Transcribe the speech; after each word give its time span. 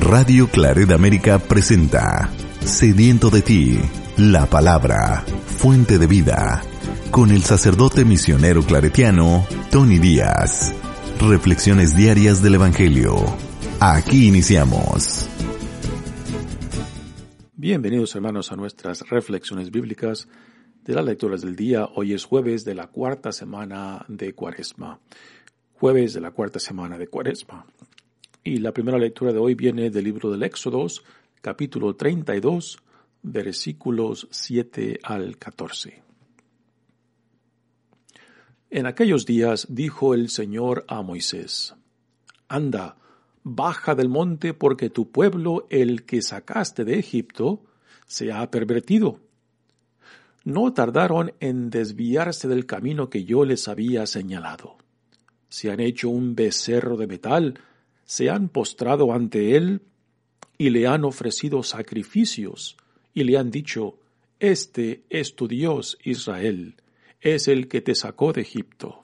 Radio 0.00 0.48
Claret 0.48 0.90
América 0.90 1.38
presenta 1.38 2.30
Sediento 2.60 3.30
de 3.30 3.42
ti, 3.42 3.78
la 4.16 4.46
palabra, 4.46 5.24
fuente 5.46 5.98
de 5.98 6.06
vida, 6.06 6.62
con 7.10 7.30
el 7.30 7.42
sacerdote 7.42 8.04
misionero 8.04 8.62
claretiano 8.62 9.46
Tony 9.70 9.98
Díaz. 9.98 10.74
Reflexiones 11.20 11.96
diarias 11.96 12.42
del 12.42 12.56
Evangelio. 12.56 13.16
Aquí 13.80 14.28
iniciamos. 14.28 15.28
Bienvenidos 17.54 18.14
hermanos 18.14 18.52
a 18.52 18.56
nuestras 18.56 19.08
reflexiones 19.08 19.70
bíblicas 19.70 20.28
de 20.84 20.94
las 20.94 21.04
lecturas 21.04 21.40
del 21.40 21.56
día. 21.56 21.86
Hoy 21.94 22.12
es 22.12 22.24
jueves 22.24 22.64
de 22.64 22.74
la 22.74 22.88
cuarta 22.88 23.32
semana 23.32 24.04
de 24.08 24.34
Cuaresma. 24.34 25.00
Jueves 25.74 26.14
de 26.14 26.20
la 26.20 26.30
cuarta 26.30 26.58
semana 26.58 26.96
de 26.96 27.08
Cuaresma. 27.08 27.66
Y 28.46 28.58
la 28.58 28.70
primera 28.70 28.96
lectura 28.96 29.32
de 29.32 29.40
hoy 29.40 29.56
viene 29.56 29.90
del 29.90 30.04
libro 30.04 30.30
del 30.30 30.44
Éxodos, 30.44 31.02
capítulo 31.40 31.96
32, 31.96 32.78
versículos 33.24 34.28
7 34.30 35.00
al 35.02 35.36
14. 35.36 36.00
En 38.70 38.86
aquellos 38.86 39.26
días 39.26 39.66
dijo 39.68 40.14
el 40.14 40.28
Señor 40.28 40.84
a 40.86 41.02
Moisés, 41.02 41.74
Anda, 42.46 42.98
baja 43.42 43.96
del 43.96 44.08
monte 44.08 44.54
porque 44.54 44.90
tu 44.90 45.10
pueblo, 45.10 45.66
el 45.68 46.04
que 46.04 46.22
sacaste 46.22 46.84
de 46.84 47.00
Egipto, 47.00 47.64
se 48.06 48.30
ha 48.30 48.48
pervertido. 48.48 49.18
No 50.44 50.72
tardaron 50.72 51.32
en 51.40 51.68
desviarse 51.68 52.46
del 52.46 52.64
camino 52.64 53.10
que 53.10 53.24
yo 53.24 53.44
les 53.44 53.66
había 53.66 54.06
señalado. 54.06 54.76
Se 55.48 55.72
han 55.72 55.80
hecho 55.80 56.10
un 56.10 56.36
becerro 56.36 56.96
de 56.96 57.08
metal, 57.08 57.58
se 58.06 58.30
han 58.30 58.48
postrado 58.48 59.12
ante 59.12 59.56
él 59.56 59.82
y 60.56 60.70
le 60.70 60.86
han 60.86 61.04
ofrecido 61.04 61.62
sacrificios 61.62 62.76
y 63.12 63.24
le 63.24 63.36
han 63.36 63.50
dicho, 63.50 63.98
Este 64.38 65.02
es 65.10 65.34
tu 65.34 65.48
Dios, 65.48 65.98
Israel, 66.02 66.76
es 67.20 67.48
el 67.48 67.68
que 67.68 67.82
te 67.82 67.94
sacó 67.94 68.32
de 68.32 68.42
Egipto. 68.42 69.00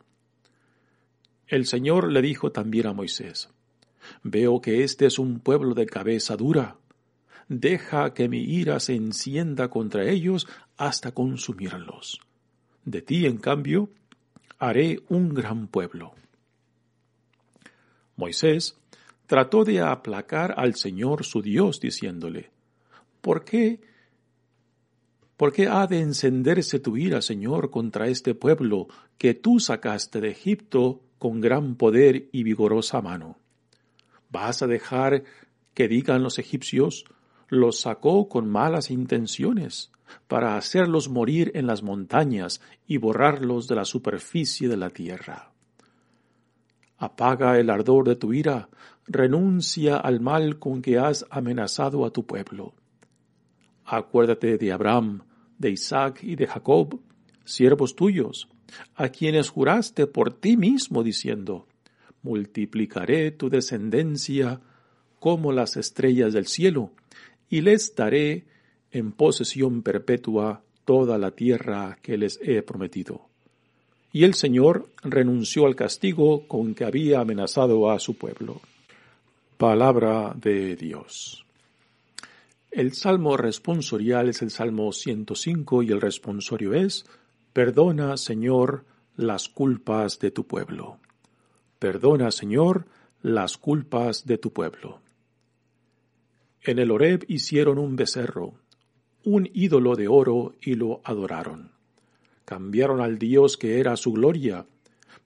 El 1.49 1.67
Señor 1.67 2.11
le 2.11 2.23
dijo 2.23 2.53
también 2.53 2.87
a 2.87 2.93
Moisés, 2.93 3.51
Veo 4.23 4.61
que 4.61 4.85
este 4.85 5.07
es 5.07 5.19
un 5.19 5.41
pueblo 5.41 5.75
de 5.75 5.87
cabeza 5.87 6.37
dura. 6.37 6.79
Deja 7.49 8.15
que 8.15 8.29
mi 8.29 8.43
ira 8.43 8.81
se 8.81 8.95
encienda 8.95 9.69
contra 9.69 10.09
ellos 10.09 10.47
hasta 10.77 11.13
consumirlos. 11.13 12.21
De 12.85 13.03
ti, 13.03 13.27
en 13.27 13.39
cambio, 13.39 13.91
haré 14.59 15.01
un 15.09 15.35
gran 15.35 15.67
pueblo. 15.67 16.15
Moisés 18.17 18.77
trató 19.33 19.65
de 19.65 19.81
aplacar 19.81 20.53
al 20.59 20.75
Señor 20.75 21.25
su 21.25 21.41
Dios, 21.41 21.81
diciéndole, 21.81 22.51
¿Por 23.23 23.47
qué? 23.47 23.81
¿Por 25.39 25.55
qué 25.55 25.69
ha 25.69 25.87
de 25.87 26.01
encenderse 26.01 26.81
tu 26.81 26.99
ira, 26.99 27.23
Señor, 27.23 27.71
contra 27.71 28.09
este 28.09 28.35
pueblo 28.35 28.89
que 29.17 29.33
tú 29.33 29.59
sacaste 29.59 30.21
de 30.21 30.33
Egipto 30.33 31.01
con 31.19 31.41
gran 31.41 31.77
poder 31.77 32.29
y 32.31 32.43
vigorosa 32.43 33.01
mano? 33.01 33.39
¿Vas 34.29 34.61
a 34.61 34.67
dejar 34.67 35.25
que 35.73 35.89
digan 35.89 36.23
los 36.23 36.39
egipcios, 36.39 37.07
los 37.49 37.81
sacó 37.81 38.29
con 38.29 38.51
malas 38.51 38.91
intenciones, 38.91 39.93
para 40.29 40.59
hacerlos 40.59 41.09
morir 41.09 41.53
en 41.55 41.67
las 41.67 41.83
montañas 41.83 42.61
y 42.87 42.99
borrarlos 42.99 43.67
de 43.67 43.77
la 43.77 43.87
superficie 43.87 44.69
de 44.69 44.77
la 44.77 44.91
tierra? 44.91 45.53
Apaga 46.99 47.59
el 47.59 47.71
ardor 47.71 48.07
de 48.07 48.15
tu 48.15 48.33
ira, 48.35 48.69
renuncia 49.07 49.97
al 49.97 50.21
mal 50.21 50.59
con 50.59 50.83
que 50.83 50.99
has 50.99 51.27
amenazado 51.31 52.05
a 52.05 52.11
tu 52.11 52.27
pueblo. 52.27 52.75
Acuérdate 53.85 54.59
de 54.59 54.73
Abraham, 54.73 55.23
de 55.59 55.71
Isaac 55.71 56.21
y 56.23 56.37
de 56.37 56.47
Jacob, 56.47 57.01
siervos 57.45 57.97
tuyos, 57.97 58.49
a 58.95 59.09
quienes 59.09 59.51
juraste 59.51 60.07
por 60.07 60.33
ti 60.33 60.57
mismo 60.57 61.03
diciendo, 61.03 61.67
multiplicaré 62.23 63.33
tu 63.33 63.51
descendencia 63.51 64.61
como 65.19 65.53
las 65.53 65.77
estrellas 65.77 66.33
del 66.33 66.47
cielo, 66.47 66.93
y 67.49 67.61
les 67.61 67.95
daré 67.95 68.47
en 68.91 69.13
posesión 69.13 69.83
perpetua 69.83 70.63
toda 70.85 71.19
la 71.19 71.33
tierra 71.33 71.99
que 72.03 72.17
les 72.17 72.39
he 72.43 72.63
prometido 72.63 73.33
y 74.13 74.25
el 74.25 74.35
Señor 74.35 74.91
renunció 75.03 75.67
al 75.67 75.75
castigo 75.75 76.47
con 76.47 76.75
que 76.75 76.85
había 76.85 77.21
amenazado 77.21 77.91
a 77.91 77.99
su 77.99 78.15
pueblo. 78.15 78.61
Palabra 79.63 80.35
de 80.35 80.75
Dios. 80.75 81.47
El 82.73 82.95
salmo 82.95 83.37
responsorial 83.37 84.29
es 84.29 84.43
el 84.43 84.51
Salmo 84.51 84.91
105 84.91 85.85
y 85.85 85.93
el 85.93 86.01
responsorio 86.01 86.75
es, 86.75 87.07
Perdona, 87.53 88.17
Señor, 88.17 88.85
las 89.15 89.49
culpas 89.49 90.19
de 90.19 90.33
tu 90.33 90.49
pueblo. 90.49 90.99
Perdona, 91.79 92.33
Señor, 92.33 92.87
las 93.23 93.57
culpas 93.57 94.27
de 94.27 94.37
tu 94.37 94.53
pueblo. 94.53 95.01
En 96.61 96.81
el 96.81 96.91
Horeb 96.91 97.25
hicieron 97.29 97.79
un 97.79 97.95
becerro, 97.95 98.55
un 99.23 99.49
ídolo 99.55 99.95
de 99.95 100.09
oro 100.09 100.57
y 100.61 100.75
lo 100.75 101.03
adoraron 101.05 101.71
cambiaron 102.45 103.01
al 103.01 103.17
Dios 103.17 103.57
que 103.57 103.79
era 103.79 103.97
su 103.97 104.13
gloria 104.13 104.67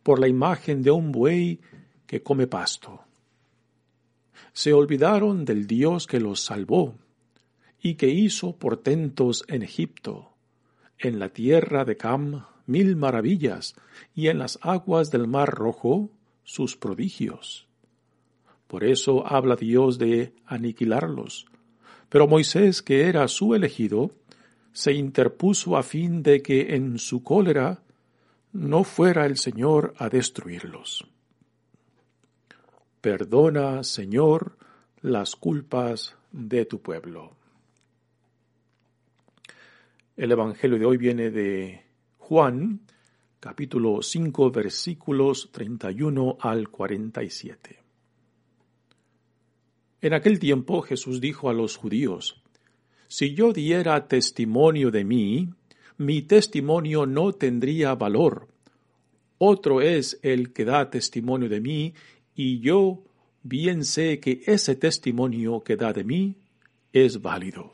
por 0.02 0.20
la 0.20 0.28
imagen 0.28 0.82
de 0.82 0.90
un 0.90 1.10
buey 1.10 1.58
que 2.06 2.22
come 2.22 2.46
pasto. 2.46 3.05
Se 4.56 4.72
olvidaron 4.72 5.44
del 5.44 5.66
Dios 5.66 6.06
que 6.06 6.18
los 6.18 6.40
salvó 6.40 6.94
y 7.78 7.96
que 7.96 8.08
hizo 8.08 8.56
portentos 8.56 9.44
en 9.48 9.62
Egipto, 9.62 10.32
en 10.98 11.18
la 11.18 11.28
tierra 11.28 11.84
de 11.84 11.98
Cam 11.98 12.46
mil 12.64 12.96
maravillas 12.96 13.76
y 14.14 14.28
en 14.28 14.38
las 14.38 14.58
aguas 14.62 15.10
del 15.10 15.28
mar 15.28 15.50
rojo 15.50 16.08
sus 16.42 16.74
prodigios. 16.74 17.68
Por 18.66 18.82
eso 18.82 19.26
habla 19.26 19.56
Dios 19.56 19.98
de 19.98 20.32
aniquilarlos. 20.46 21.44
Pero 22.08 22.26
Moisés, 22.26 22.80
que 22.80 23.10
era 23.10 23.28
su 23.28 23.54
elegido, 23.54 24.12
se 24.72 24.94
interpuso 24.94 25.76
a 25.76 25.82
fin 25.82 26.22
de 26.22 26.40
que 26.40 26.74
en 26.76 26.98
su 26.98 27.22
cólera 27.22 27.82
no 28.54 28.84
fuera 28.84 29.26
el 29.26 29.36
Señor 29.36 29.92
a 29.98 30.08
destruirlos. 30.08 31.06
Perdona, 33.00 33.82
Señor, 33.82 34.56
las 35.00 35.36
culpas 35.36 36.16
de 36.32 36.64
tu 36.64 36.80
pueblo. 36.80 37.36
El 40.16 40.32
Evangelio 40.32 40.78
de 40.78 40.86
hoy 40.86 40.96
viene 40.96 41.30
de 41.30 41.82
Juan, 42.18 42.80
capítulo 43.38 44.02
5, 44.02 44.50
versículos 44.50 45.50
31 45.52 46.38
al 46.40 46.68
47. 46.68 47.78
En 50.00 50.14
aquel 50.14 50.38
tiempo 50.38 50.82
Jesús 50.82 51.20
dijo 51.20 51.48
a 51.48 51.52
los 51.52 51.76
judíos, 51.76 52.42
si 53.08 53.34
yo 53.34 53.52
diera 53.52 54.08
testimonio 54.08 54.90
de 54.90 55.04
mí, 55.04 55.48
mi 55.98 56.22
testimonio 56.22 57.06
no 57.06 57.32
tendría 57.32 57.94
valor. 57.94 58.48
Otro 59.38 59.80
es 59.80 60.18
el 60.22 60.52
que 60.52 60.64
da 60.64 60.90
testimonio 60.90 61.48
de 61.48 61.60
mí, 61.60 61.94
y 62.36 62.60
yo 62.60 63.02
bien 63.42 63.84
sé 63.84 64.20
que 64.20 64.42
ese 64.46 64.76
testimonio 64.76 65.62
que 65.64 65.76
da 65.76 65.92
de 65.92 66.04
mí 66.04 66.36
es 66.92 67.22
válido. 67.22 67.72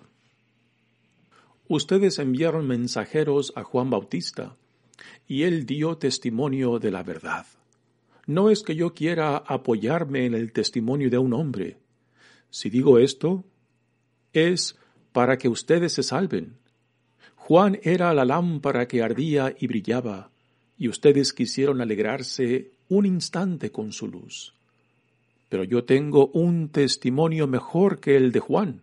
Ustedes 1.69 2.19
enviaron 2.19 2.67
mensajeros 2.67 3.53
a 3.57 3.65
Juan 3.65 3.91
Bautista, 3.91 4.57
y 5.27 5.43
él 5.43 5.67
dio 5.67 5.99
testimonio 5.99 6.79
de 6.79 6.91
la 6.91 7.03
verdad. 7.03 7.47
No 8.27 8.51
es 8.51 8.63
que 8.63 8.77
yo 8.77 8.95
quiera 8.95 9.37
apoyarme 9.37 10.27
en 10.27 10.35
el 10.35 10.53
testimonio 10.53 11.11
de 11.11 11.19
un 11.19 11.33
hombre. 11.33 11.79
Si 12.51 12.71
digo 12.71 12.99
esto, 12.99 13.45
es 14.33 14.77
para 15.13 15.39
que 15.39 15.49
ustedes 15.49 15.93
se 15.95 16.03
salven. 16.03 16.59
Juan 17.35 17.81
era 17.83 18.15
la 18.15 18.25
lámpara 18.25 18.87
que 18.87 19.03
ardía 19.03 19.57
y 19.59 19.67
brillaba, 19.67 20.31
y 20.79 20.89
ustedes 20.89 21.33
quisieron 21.33 21.81
alegrarse 21.81 22.72
un 22.97 23.07
instante 23.07 23.71
con 23.71 23.93
su 23.93 24.07
luz. 24.07 24.55
pero 25.49 25.65
yo 25.65 25.85
tengo 25.85 26.29
un 26.29 26.71
testimonio 26.71 27.47
mejor 27.47 28.01
que 28.01 28.17
el 28.17 28.33
de 28.33 28.41
Juan. 28.41 28.81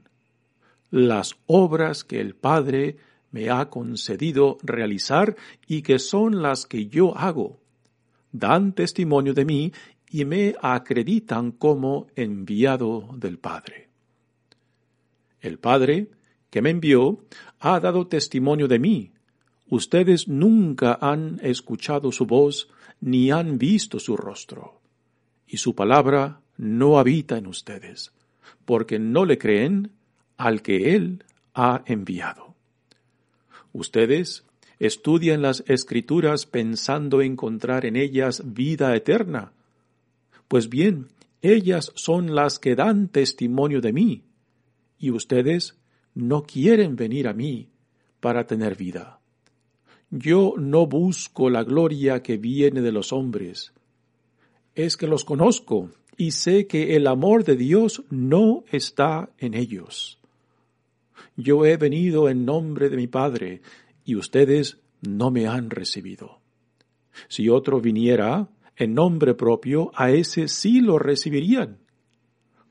Las 0.92 1.36
obras 1.48 2.04
que 2.04 2.22
el 2.22 2.36
Padre 2.36 2.98
me 3.32 3.50
ha 3.50 3.72
concedido 3.72 4.60
realizar 4.62 5.36
y 5.66 5.82
que 5.82 5.98
son 5.98 6.44
las 6.44 6.68
que 6.68 6.86
yo 6.86 7.18
hago, 7.18 7.60
dan 8.32 8.74
testimonio 8.74 9.34
de 9.34 9.46
mí 9.46 9.74
y 10.12 10.26
me 10.26 10.54
acreditan 10.62 11.52
como 11.52 12.06
enviado 12.16 13.10
del 13.18 13.40
Padre. 13.40 13.90
El 15.42 15.58
Padre, 15.58 16.12
que 16.52 16.62
me 16.62 16.70
envió, 16.70 17.26
ha 17.60 17.80
dado 17.80 18.06
testimonio 18.06 18.68
de 18.68 18.78
mí. 18.78 19.12
Ustedes 19.70 20.28
nunca 20.28 21.00
han 21.02 21.40
escuchado 21.42 22.12
su 22.12 22.28
voz 22.28 22.70
ni 23.02 23.32
han 23.32 23.58
visto 23.58 24.00
su 24.00 24.18
rostro. 24.18 24.82
Y 25.48 25.58
su 25.58 25.76
palabra 25.76 26.42
no 26.58 27.00
habita 27.00 27.38
en 27.38 27.48
ustedes, 27.48 28.12
porque 28.66 29.00
no 29.00 29.26
le 29.26 29.38
creen 29.38 29.92
al 30.38 30.62
que 30.62 30.96
Él 30.96 31.24
ha 31.54 31.84
enviado. 31.86 32.56
Ustedes 33.74 34.46
estudian 34.80 35.42
las 35.42 35.64
escrituras 35.68 36.46
pensando 36.46 37.22
encontrar 37.22 37.86
en 37.86 37.96
ellas 37.96 38.42
vida 38.46 38.96
eterna, 38.96 39.52
pues 40.48 40.70
bien, 40.70 41.10
ellas 41.42 41.92
son 41.96 42.34
las 42.34 42.60
que 42.60 42.76
dan 42.76 43.08
testimonio 43.08 43.82
de 43.82 43.94
mí, 43.94 44.24
y 44.98 45.12
ustedes 45.12 45.78
no 46.14 46.44
quieren 46.44 46.96
venir 46.96 47.28
a 47.28 47.34
mí 47.34 47.70
para 48.20 48.48
tener 48.48 48.76
vida. 48.76 49.19
Yo 50.12 50.56
no 50.58 50.88
busco 50.88 51.50
la 51.50 51.64
gloria 51.64 52.24
que 52.24 52.38
viene 52.38 52.82
de 52.82 52.92
los 52.92 53.14
hombres. 53.14 53.74
Es 54.74 54.98
que 54.98 55.08
los 55.08 55.24
conozco 55.24 55.92
y 56.18 56.32
sé 56.32 56.66
que 56.68 56.96
el 56.96 57.06
amor 57.06 57.44
de 57.44 57.56
Dios 57.56 58.04
no 58.10 58.64
está 58.72 59.30
en 59.38 59.54
ellos. 59.54 60.20
Yo 61.36 61.66
he 61.66 61.78
venido 61.78 62.28
en 62.28 62.44
nombre 62.44 62.90
de 62.90 62.98
mi 62.98 63.08
Padre 63.08 63.62
y 64.04 64.16
ustedes 64.16 64.80
no 65.02 65.32
me 65.32 65.48
han 65.48 65.70
recibido. 65.70 66.42
Si 67.28 67.48
otro 67.48 67.80
viniera, 67.80 68.50
en 68.76 68.94
nombre 68.94 69.36
propio, 69.36 69.92
a 69.94 70.12
ese 70.12 70.48
sí 70.48 70.82
lo 70.82 70.98
recibirían. 70.98 71.78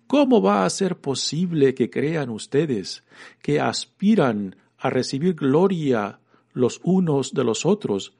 ¿Cómo 0.06 0.42
va 0.42 0.64
a 0.64 0.70
ser 0.70 0.96
posible 0.96 1.74
que 1.74 1.90
crean 1.90 2.30
ustedes 2.30 3.04
que 3.42 3.60
aspiran 3.60 4.56
a 4.78 4.90
recibir 4.90 5.34
gloria 5.34 6.20
los 6.58 6.80
unos 6.82 7.32
de 7.32 7.44
los 7.44 7.64
otros 7.64 8.14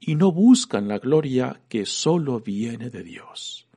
y 0.00 0.14
no 0.14 0.32
buscan 0.32 0.88
la 0.88 0.98
gloria 0.98 1.60
que 1.68 1.84
sólo 1.84 2.40
viene 2.40 2.90
de 2.90 3.02
Dios? 3.02 3.68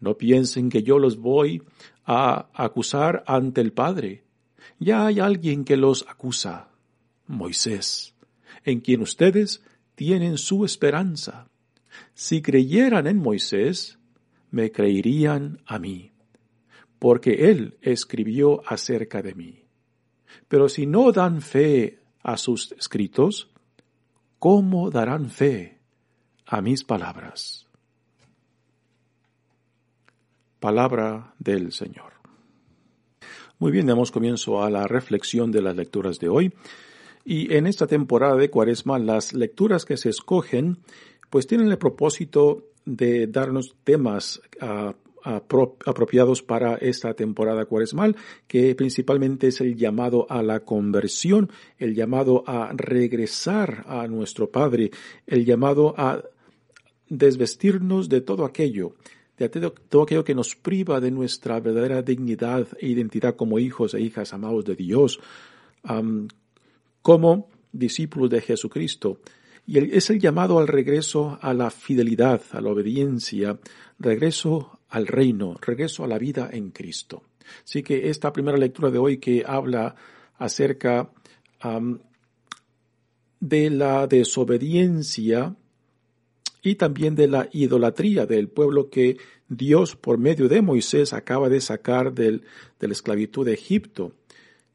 No 0.00 0.16
piensen 0.16 0.70
que 0.70 0.82
yo 0.82 0.98
los 0.98 1.18
voy 1.18 1.62
a 2.04 2.48
acusar 2.52 3.22
ante 3.26 3.60
el 3.60 3.72
Padre. 3.72 4.24
Ya 4.78 5.06
hay 5.06 5.20
alguien 5.20 5.64
que 5.64 5.76
los 5.76 6.04
acusa, 6.08 6.70
Moisés, 7.26 8.14
en 8.64 8.80
quien 8.80 9.02
ustedes 9.02 9.62
tienen 9.94 10.36
su 10.36 10.64
esperanza. 10.64 11.48
Si 12.14 12.42
creyeran 12.42 13.06
en 13.06 13.18
Moisés, 13.18 13.98
me 14.50 14.72
creerían 14.72 15.62
a 15.64 15.78
mí, 15.78 16.10
porque 16.98 17.50
él 17.50 17.78
escribió 17.82 18.62
acerca 18.66 19.22
de 19.22 19.34
mí. 19.34 19.64
Pero 20.48 20.68
si 20.68 20.86
no 20.86 21.12
dan 21.12 21.40
fe 21.40 21.99
a 22.22 22.36
sus 22.36 22.72
escritos, 22.72 23.50
¿cómo 24.38 24.90
darán 24.90 25.30
fe 25.30 25.78
a 26.46 26.60
mis 26.60 26.84
palabras? 26.84 27.66
Palabra 30.58 31.34
del 31.38 31.72
Señor. 31.72 32.12
Muy 33.58 33.72
bien, 33.72 33.86
damos 33.86 34.10
comienzo 34.10 34.62
a 34.62 34.70
la 34.70 34.86
reflexión 34.86 35.52
de 35.52 35.62
las 35.62 35.76
lecturas 35.76 36.18
de 36.18 36.28
hoy. 36.28 36.52
Y 37.24 37.54
en 37.54 37.66
esta 37.66 37.86
temporada 37.86 38.36
de 38.36 38.50
Cuaresma, 38.50 38.98
las 38.98 39.32
lecturas 39.34 39.84
que 39.84 39.96
se 39.96 40.08
escogen 40.08 40.78
pues 41.30 41.46
tienen 41.46 41.68
el 41.68 41.78
propósito 41.78 42.66
de 42.84 43.26
darnos 43.26 43.76
temas 43.84 44.40
ah, 44.60 44.94
apropiados 45.24 46.42
para 46.42 46.76
esta 46.76 47.14
temporada 47.14 47.64
cuaresmal, 47.64 48.16
que 48.46 48.74
principalmente 48.74 49.48
es 49.48 49.60
el 49.60 49.76
llamado 49.76 50.26
a 50.30 50.42
la 50.42 50.60
conversión, 50.60 51.50
el 51.78 51.94
llamado 51.94 52.44
a 52.46 52.72
regresar 52.74 53.84
a 53.86 54.06
nuestro 54.06 54.50
Padre, 54.50 54.90
el 55.26 55.44
llamado 55.44 55.94
a 55.96 56.22
desvestirnos 57.08 58.08
de 58.08 58.20
todo 58.20 58.44
aquello, 58.44 58.94
de 59.36 59.48
todo 59.48 60.02
aquello 60.02 60.24
que 60.24 60.34
nos 60.34 60.54
priva 60.54 61.00
de 61.00 61.10
nuestra 61.10 61.60
verdadera 61.60 62.02
dignidad 62.02 62.68
e 62.78 62.88
identidad 62.88 63.36
como 63.36 63.58
hijos 63.58 63.94
e 63.94 64.00
hijas 64.00 64.32
amados 64.32 64.64
de 64.64 64.76
Dios, 64.76 65.18
como 67.02 67.48
discípulos 67.72 68.30
de 68.30 68.40
Jesucristo. 68.40 69.18
Y 69.66 69.96
es 69.96 70.10
el 70.10 70.18
llamado 70.18 70.58
al 70.58 70.68
regreso 70.68 71.38
a 71.40 71.54
la 71.54 71.70
fidelidad, 71.70 72.42
a 72.52 72.60
la 72.60 72.70
obediencia, 72.70 73.58
regreso 73.98 74.79
al 74.90 75.06
reino, 75.06 75.56
regreso 75.60 76.04
a 76.04 76.08
la 76.08 76.18
vida 76.18 76.50
en 76.52 76.70
Cristo. 76.70 77.22
Así 77.64 77.82
que 77.82 78.10
esta 78.10 78.32
primera 78.32 78.58
lectura 78.58 78.90
de 78.90 78.98
hoy 78.98 79.18
que 79.18 79.44
habla 79.46 79.94
acerca 80.38 81.10
de 83.40 83.70
la 83.70 84.06
desobediencia 84.06 85.56
y 86.62 86.74
también 86.74 87.14
de 87.14 87.28
la 87.28 87.48
idolatría 87.52 88.26
del 88.26 88.48
pueblo 88.48 88.90
que 88.90 89.16
Dios 89.48 89.96
por 89.96 90.18
medio 90.18 90.48
de 90.48 90.62
Moisés 90.62 91.12
acaba 91.12 91.48
de 91.48 91.60
sacar 91.60 92.12
del, 92.12 92.42
de 92.78 92.86
la 92.86 92.92
esclavitud 92.92 93.46
de 93.46 93.54
Egipto. 93.54 94.12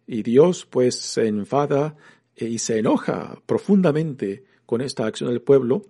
Y 0.07 0.23
Dios 0.23 0.65
pues 0.65 0.99
se 0.99 1.27
enfada 1.27 1.95
y 2.35 2.59
se 2.59 2.79
enoja 2.79 3.41
profundamente 3.45 4.43
con 4.65 4.81
esta 4.81 5.05
acción 5.05 5.29
del 5.29 5.41
pueblo, 5.41 5.83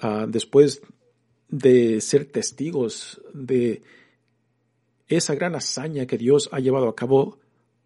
ah, 0.00 0.26
después 0.28 0.80
de 1.48 2.00
ser 2.00 2.26
testigos 2.26 3.20
de 3.32 3.82
esa 5.08 5.34
gran 5.34 5.54
hazaña 5.54 6.06
que 6.06 6.18
Dios 6.18 6.48
ha 6.52 6.60
llevado 6.60 6.88
a 6.88 6.96
cabo 6.96 7.38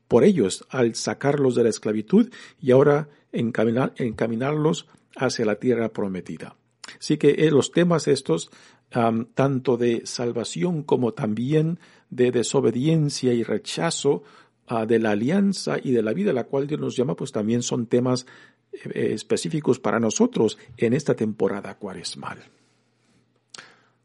por 0.09 0.25
ellos 0.25 0.67
al 0.71 0.95
sacarlos 0.95 1.55
de 1.55 1.65
la 1.65 1.69
esclavitud 1.69 2.31
y 2.61 2.73
ahora 2.73 3.09
encaminarlos 3.33 4.87
hacia 5.17 5.45
la 5.45 5.57
tierra 5.57 5.91
prometida. 5.91 6.57
Así 6.99 7.17
que 7.17 7.31
eh, 7.31 7.51
los 7.51 7.71
temas 7.71 8.09
estos, 8.09 8.51
tanto 8.91 9.77
de 9.77 10.03
salvación 10.05 10.83
como 10.83 11.15
también 11.15 11.79
de 12.09 12.33
desobediencia 12.33 13.33
y 13.33 13.45
rechazo 13.45 14.25
ah, 14.67 14.85
de 14.85 14.99
la 14.99 15.13
alianza 15.13 15.77
y 15.81 15.93
de 15.93 16.03
la 16.03 16.13
vida 16.13 16.33
a 16.33 16.35
la 16.35 16.45
cual 16.45 16.67
Dios 16.67 16.81
nos 16.81 16.97
llama, 16.97 17.15
pues 17.15 17.31
también 17.31 17.63
son 17.63 17.87
temas 17.87 18.27
eh, 18.73 19.13
específicos 19.15 19.79
para 19.79 20.01
nosotros 20.01 20.59
en 20.77 20.93
esta 20.93 21.15
temporada 21.15 21.77
cuaresmal. 21.77 22.39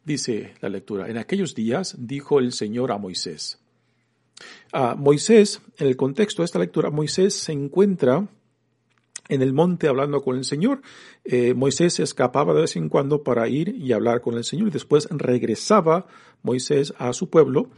Dice 0.05 0.53
la 0.61 0.69
lectura, 0.69 1.09
en 1.09 1.17
aquellos 1.17 1.55
días 1.55 1.95
dijo 1.97 2.39
el 2.39 2.51
Señor 2.51 2.91
a 2.91 2.99
Moisés. 2.99 3.59
A 4.71 4.93
Moisés, 4.93 5.61
en 5.77 5.87
el 5.87 5.97
contexto 5.97 6.43
de 6.43 6.45
esta 6.45 6.59
lectura, 6.59 6.91
Moisés 6.91 7.33
se 7.33 7.51
encuentra 7.51 8.27
en 9.29 9.41
el 9.41 9.53
monte 9.53 9.87
hablando 9.87 10.21
con 10.21 10.37
el 10.37 10.43
Señor. 10.43 10.81
Eh, 11.23 11.55
Moisés 11.55 11.95
se 11.95 12.03
escapaba 12.03 12.53
de 12.53 12.61
vez 12.61 12.75
en 12.75 12.87
cuando 12.87 13.23
para 13.23 13.47
ir 13.49 13.69
y 13.69 13.93
hablar 13.93 14.21
con 14.21 14.35
el 14.35 14.43
Señor 14.43 14.67
y 14.67 14.71
después 14.71 15.07
regresaba 15.09 16.05
Moisés 16.43 16.93
a 16.99 17.11
su 17.13 17.29
pueblo 17.31 17.71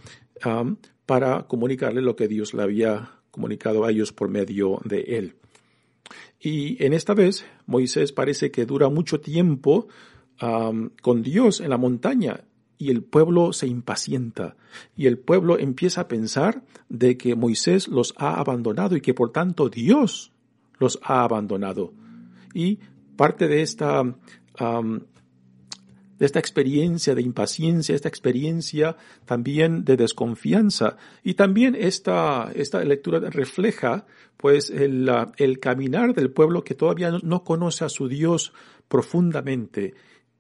para 1.06 1.48
comunicarle 1.48 2.02
lo 2.02 2.18
que 2.18 2.28
Dios 2.28 2.54
le 2.54 2.64
había 2.64 3.12
comunicado 3.32 3.86
a 3.86 3.92
ellos 3.92 4.12
por 4.12 4.28
medio 4.28 4.80
de 4.84 5.00
él. 5.18 5.36
Y 6.40 6.84
en 6.84 6.94
esta 6.94 7.14
vez 7.14 7.46
Moisés 7.66 8.12
parece 8.12 8.52
que 8.52 8.66
dura 8.66 8.90
mucho 8.90 9.22
tiempo 9.22 9.88
con 10.40 11.24
Dios 11.24 11.62
en 11.62 11.70
la 11.70 11.78
montaña 11.78 12.42
y 12.78 12.92
el 12.92 13.04
pueblo 13.04 13.54
se 13.54 13.68
impacienta 13.68 14.56
y 14.96 15.08
el 15.08 15.18
pueblo 15.18 15.58
empieza 15.58 16.02
a 16.02 16.08
pensar 16.08 16.64
de 16.90 17.18
que 17.18 17.36
Moisés 17.36 17.88
los 17.88 18.14
ha 18.18 18.40
abandonado 18.40 18.96
y 18.96 19.02
que 19.02 19.14
por 19.14 19.32
tanto 19.32 19.70
Dios 19.70 20.32
los 20.80 21.00
ha 21.04 21.24
abandonado. 21.24 21.94
Y 22.54 22.80
parte 23.16 23.48
de 23.48 23.62
esta 23.62 24.04
de 26.20 26.26
esta 26.26 26.40
experiencia 26.40 27.14
de 27.14 27.22
impaciencia, 27.22 27.96
esta 27.96 28.10
experiencia 28.10 28.98
también 29.26 29.86
de 29.86 29.98
desconfianza. 29.98 30.98
Y 31.24 31.36
también 31.36 31.76
esta, 31.76 32.52
esta 32.56 32.84
lectura 32.84 33.20
refleja 33.30 34.06
pues 34.36 34.70
el, 34.70 35.10
el 35.38 35.60
caminar 35.60 36.14
del 36.14 36.32
pueblo 36.32 36.64
que 36.64 36.76
todavía 36.76 37.12
no 37.22 37.44
conoce 37.44 37.86
a 37.86 37.90
su 37.90 38.08
Dios 38.08 38.54
profundamente. 38.88 39.94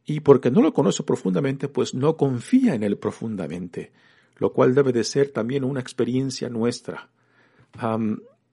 Y 0.07 0.21
porque 0.21 0.49
no 0.49 0.63
lo 0.63 0.73
conoce 0.73 1.03
profundamente, 1.03 1.67
pues 1.67 1.93
no 1.93 2.17
confía 2.17 2.73
en 2.73 2.81
él 2.81 2.97
profundamente, 2.97 3.91
lo 4.37 4.51
cual 4.53 4.73
debe 4.73 4.91
de 4.91 5.03
ser 5.03 5.29
también 5.29 5.63
una 5.63 5.79
experiencia 5.79 6.49
nuestra. 6.49 7.09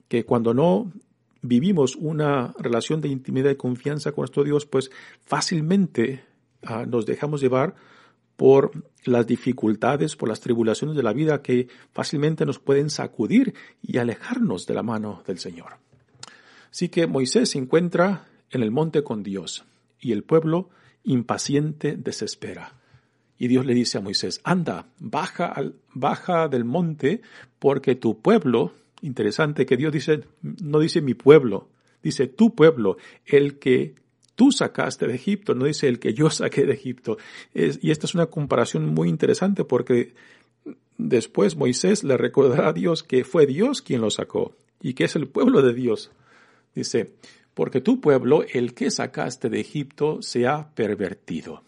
que 0.08 0.26
cuando 0.26 0.52
no 0.52 0.92
vivimos 1.40 1.96
una 1.96 2.54
relación 2.58 3.00
de 3.00 3.08
intimidad 3.08 3.50
y 3.50 3.56
confianza 3.56 4.12
con 4.12 4.22
nuestro 4.22 4.44
Dios, 4.44 4.66
pues 4.66 4.90
fácilmente 5.24 6.24
Ah, 6.66 6.86
nos 6.86 7.04
dejamos 7.04 7.40
llevar 7.40 7.74
por 8.36 8.72
las 9.04 9.26
dificultades, 9.26 10.16
por 10.16 10.28
las 10.28 10.40
tribulaciones 10.40 10.96
de 10.96 11.02
la 11.02 11.12
vida 11.12 11.42
que 11.42 11.68
fácilmente 11.92 12.46
nos 12.46 12.58
pueden 12.58 12.90
sacudir 12.90 13.54
y 13.82 13.98
alejarnos 13.98 14.66
de 14.66 14.74
la 14.74 14.82
mano 14.82 15.22
del 15.26 15.38
Señor. 15.38 15.76
Así 16.70 16.88
que 16.88 17.06
Moisés 17.06 17.50
se 17.50 17.58
encuentra 17.58 18.26
en 18.50 18.62
el 18.62 18.70
monte 18.70 19.04
con 19.04 19.22
Dios 19.22 19.64
y 20.00 20.12
el 20.12 20.24
pueblo 20.24 20.70
impaciente 21.04 21.96
desespera. 21.96 22.74
Y 23.38 23.48
Dios 23.48 23.66
le 23.66 23.74
dice 23.74 23.98
a 23.98 24.00
Moisés, 24.00 24.40
anda, 24.44 24.86
baja, 24.98 25.46
al, 25.46 25.76
baja 25.92 26.48
del 26.48 26.64
monte 26.64 27.20
porque 27.58 27.94
tu 27.94 28.20
pueblo, 28.20 28.72
interesante 29.02 29.66
que 29.66 29.76
Dios 29.76 29.92
dice, 29.92 30.24
no 30.42 30.78
dice 30.78 31.00
mi 31.00 31.14
pueblo, 31.14 31.68
dice 32.02 32.26
tu 32.26 32.54
pueblo, 32.54 32.96
el 33.26 33.58
que 33.58 33.94
tú 34.34 34.52
sacaste 34.52 35.06
de 35.06 35.14
Egipto, 35.14 35.54
no 35.54 35.64
dice 35.66 35.88
el 35.88 35.98
que 35.98 36.14
yo 36.14 36.30
saqué 36.30 36.64
de 36.66 36.74
Egipto. 36.74 37.18
y 37.54 37.90
esta 37.90 38.06
es 38.06 38.14
una 38.14 38.26
comparación 38.26 38.86
muy 38.86 39.08
interesante 39.08 39.64
porque 39.64 40.14
después 40.96 41.56
Moisés 41.56 42.04
le 42.04 42.16
recordará 42.16 42.68
a 42.68 42.72
Dios 42.72 43.02
que 43.02 43.24
fue 43.24 43.46
Dios 43.46 43.82
quien 43.82 44.00
lo 44.00 44.10
sacó 44.10 44.56
y 44.80 44.94
que 44.94 45.04
es 45.04 45.16
el 45.16 45.26
pueblo 45.28 45.62
de 45.62 45.74
Dios. 45.74 46.10
Dice, 46.74 47.14
porque 47.54 47.80
tu 47.80 48.00
pueblo, 48.00 48.44
el 48.52 48.74
que 48.74 48.90
sacaste 48.90 49.48
de 49.48 49.60
Egipto, 49.60 50.20
se 50.22 50.46
ha 50.46 50.74
pervertido. 50.74 51.62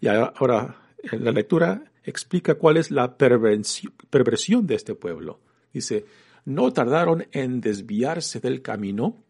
Y 0.00 0.08
ahora, 0.08 0.76
la 1.12 1.32
lectura 1.32 1.84
explica 2.04 2.54
cuál 2.54 2.76
es 2.76 2.90
la 2.90 3.16
perversión 3.16 4.66
de 4.66 4.74
este 4.74 4.94
pueblo. 4.94 5.40
Dice, 5.72 6.06
no 6.44 6.72
tardaron 6.72 7.26
en 7.32 7.60
desviarse 7.60 8.40
del 8.40 8.62
camino 8.62 9.24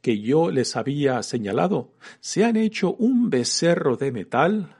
que 0.00 0.20
yo 0.20 0.50
les 0.50 0.76
había 0.76 1.22
señalado. 1.22 1.92
Se 2.20 2.44
han 2.44 2.56
hecho 2.56 2.94
un 2.94 3.30
becerro 3.30 3.96
de 3.96 4.12
metal, 4.12 4.76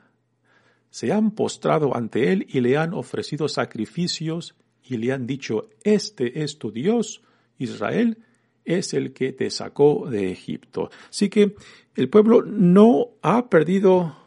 se 0.89 1.11
han 1.11 1.31
postrado 1.31 1.95
ante 1.95 2.31
él 2.31 2.45
y 2.47 2.61
le 2.61 2.77
han 2.77 2.93
ofrecido 2.93 3.47
sacrificios 3.47 4.55
y 4.83 4.97
le 4.97 5.11
han 5.11 5.25
dicho, 5.25 5.69
este 5.83 6.43
es 6.43 6.59
tu 6.59 6.71
Dios, 6.71 7.23
Israel, 7.57 8.19
es 8.65 8.93
el 8.93 9.13
que 9.13 9.31
te 9.31 9.49
sacó 9.49 10.07
de 10.09 10.31
Egipto. 10.31 10.89
Así 11.09 11.29
que 11.29 11.55
el 11.95 12.09
pueblo 12.09 12.41
no 12.43 13.11
ha 13.21 13.49
perdido 13.49 14.17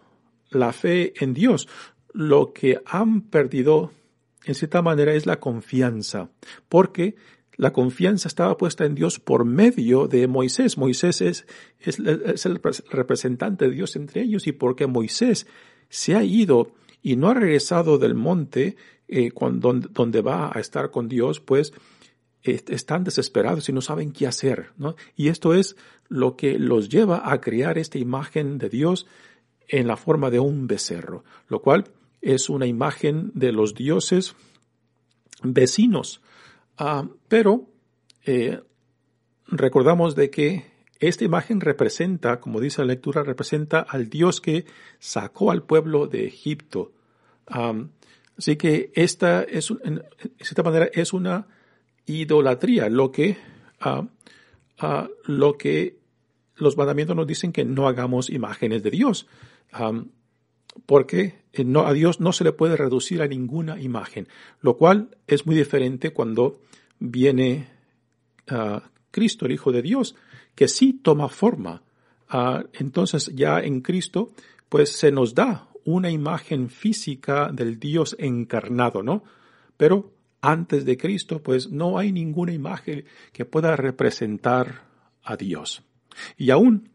la 0.50 0.72
fe 0.72 1.12
en 1.22 1.34
Dios. 1.34 1.68
Lo 2.12 2.52
que 2.52 2.80
han 2.86 3.22
perdido, 3.22 3.92
en 4.44 4.54
cierta 4.54 4.80
manera, 4.80 5.12
es 5.12 5.26
la 5.26 5.40
confianza, 5.40 6.30
porque 6.68 7.16
la 7.56 7.72
confianza 7.72 8.28
estaba 8.28 8.56
puesta 8.56 8.86
en 8.86 8.94
Dios 8.94 9.18
por 9.18 9.44
medio 9.44 10.06
de 10.06 10.28
Moisés. 10.28 10.78
Moisés 10.78 11.20
es, 11.20 11.46
es, 11.80 11.98
el 12.46 12.60
representante 12.90 13.66
de 13.66 13.72
Dios 13.72 13.96
entre 13.96 14.22
ellos 14.22 14.46
y 14.46 14.52
porque 14.52 14.86
Moisés 14.86 15.46
se 15.88 16.14
ha 16.14 16.22
ido 16.22 16.72
y 17.02 17.16
no 17.16 17.28
ha 17.28 17.34
regresado 17.34 17.98
del 17.98 18.14
monte 18.14 18.76
eh, 19.08 19.32
cuando, 19.32 19.72
donde 19.72 20.22
va 20.22 20.52
a 20.54 20.60
estar 20.60 20.90
con 20.90 21.08
Dios, 21.08 21.40
pues 21.40 21.72
están 22.42 23.04
desesperados 23.04 23.68
y 23.68 23.72
no 23.72 23.80
saben 23.80 24.12
qué 24.12 24.26
hacer, 24.26 24.72
¿no? 24.76 24.94
Y 25.16 25.28
esto 25.28 25.54
es 25.54 25.76
lo 26.08 26.36
que 26.36 26.58
los 26.58 26.88
lleva 26.88 27.30
a 27.30 27.40
crear 27.40 27.78
esta 27.78 27.98
imagen 27.98 28.58
de 28.58 28.68
Dios 28.68 29.06
en 29.68 29.86
la 29.86 29.96
forma 29.96 30.30
de 30.30 30.40
un 30.40 30.66
becerro, 30.66 31.24
lo 31.48 31.60
cual 31.60 31.84
es 32.20 32.48
una 32.48 32.66
imagen 32.66 33.30
de 33.34 33.52
los 33.52 33.74
dioses 33.74 34.34
vecinos. 35.42 36.22
Ah, 36.78 37.06
pero 37.28 37.68
eh, 38.24 38.60
recordamos 39.46 40.14
de 40.14 40.30
que 40.30 40.64
esta 41.00 41.24
imagen 41.24 41.60
representa, 41.60 42.40
como 42.40 42.60
dice 42.60 42.82
la 42.82 42.88
lectura, 42.88 43.22
representa 43.22 43.80
al 43.80 44.08
Dios 44.08 44.40
que 44.40 44.64
sacó 44.98 45.50
al 45.50 45.62
pueblo 45.62 46.06
de 46.06 46.26
Egipto. 46.26 46.92
Ah, 47.46 47.74
así 48.36 48.56
que 48.56 48.90
esta 48.94 49.42
es, 49.42 49.70
en 49.84 50.02
cierta 50.40 50.62
manera, 50.62 50.88
es 50.92 51.12
una 51.12 51.46
idolatría, 52.08 52.88
lo 52.88 53.12
que, 53.12 53.36
uh, 53.84 54.06
lo 55.24 55.58
que 55.58 55.98
los 56.56 56.76
mandamientos 56.76 57.16
nos 57.16 57.26
dicen 57.26 57.52
que 57.52 57.64
no 57.64 57.88
hagamos 57.88 58.30
imágenes 58.30 58.82
de 58.82 58.90
Dios, 58.90 59.26
porque 60.86 61.34
no, 61.64 61.86
a 61.86 61.92
Dios 61.92 62.20
no 62.20 62.32
se 62.32 62.44
le 62.44 62.52
puede 62.52 62.76
reducir 62.76 63.22
a 63.22 63.28
ninguna 63.28 63.80
imagen, 63.80 64.28
lo 64.60 64.76
cual 64.76 65.16
es 65.26 65.46
muy 65.46 65.54
diferente 65.54 66.12
cuando 66.12 66.60
viene 66.98 67.68
Cristo, 69.10 69.46
el 69.46 69.52
Hijo 69.52 69.72
de 69.72 69.82
Dios, 69.82 70.16
que 70.54 70.68
sí 70.68 70.92
toma 70.92 71.28
forma. 71.28 71.82
entonces 72.72 73.30
ya 73.34 73.60
en 73.60 73.80
Cristo, 73.80 74.30
pues 74.68 74.92
se 74.92 75.12
nos 75.12 75.34
da 75.34 75.68
una 75.84 76.10
imagen 76.10 76.68
física 76.68 77.50
del 77.52 77.78
Dios 77.78 78.16
encarnado, 78.18 79.02
¿no? 79.02 79.24
Pero 79.76 80.12
antes 80.40 80.84
de 80.84 80.96
Cristo, 80.96 81.42
pues 81.42 81.70
no 81.70 81.98
hay 81.98 82.12
ninguna 82.12 82.52
imagen 82.52 83.04
que 83.32 83.44
pueda 83.44 83.76
representar 83.76 84.84
a 85.22 85.36
Dios. 85.36 85.82
Y 86.36 86.50
aún, 86.50 86.90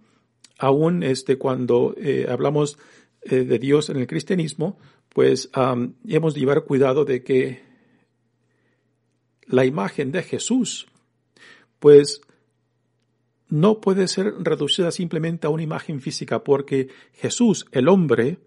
aún 0.57 1.03
este, 1.03 1.37
cuando 1.37 1.93
eh, 1.97 2.25
hablamos 2.29 2.77
eh, 3.21 3.43
de 3.43 3.59
Dios 3.59 3.89
en 3.89 3.97
el 3.97 4.07
cristianismo, 4.07 4.77
pues 5.09 5.49
hemos 6.07 6.33
de 6.33 6.39
llevar 6.39 6.63
cuidado 6.63 7.05
de 7.05 7.23
que 7.23 7.61
la 9.45 9.63
imagen 9.65 10.11
de 10.11 10.23
Jesús, 10.23 10.87
pues 11.79 12.21
no 13.47 13.79
puede 13.79 14.07
ser 14.07 14.33
reducida 14.39 14.89
simplemente 14.89 15.45
a 15.45 15.51
una 15.51 15.61
imagen 15.61 16.01
física, 16.01 16.43
porque 16.43 16.87
Jesús, 17.13 17.67
el 17.71 17.87
hombre, 17.87 18.39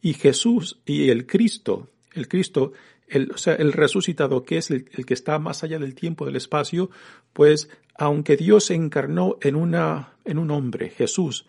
y 0.00 0.14
Jesús 0.14 0.80
y 0.84 1.10
el 1.10 1.26
Cristo, 1.26 1.90
el 2.14 2.28
Cristo 2.28 2.72
el, 3.08 3.30
o 3.32 3.38
sea, 3.38 3.54
el 3.54 3.72
resucitado, 3.72 4.44
que 4.44 4.58
es 4.58 4.70
el, 4.70 4.84
que 4.84 5.14
está 5.14 5.38
más 5.38 5.62
allá 5.62 5.78
del 5.78 5.94
tiempo, 5.94 6.26
del 6.26 6.36
espacio, 6.36 6.90
pues 7.32 7.68
aunque 7.94 8.36
Dios 8.36 8.64
se 8.66 8.74
encarnó 8.74 9.36
en 9.40 9.56
una, 9.56 10.16
en 10.24 10.38
un 10.38 10.50
hombre, 10.50 10.90
Jesús, 10.90 11.46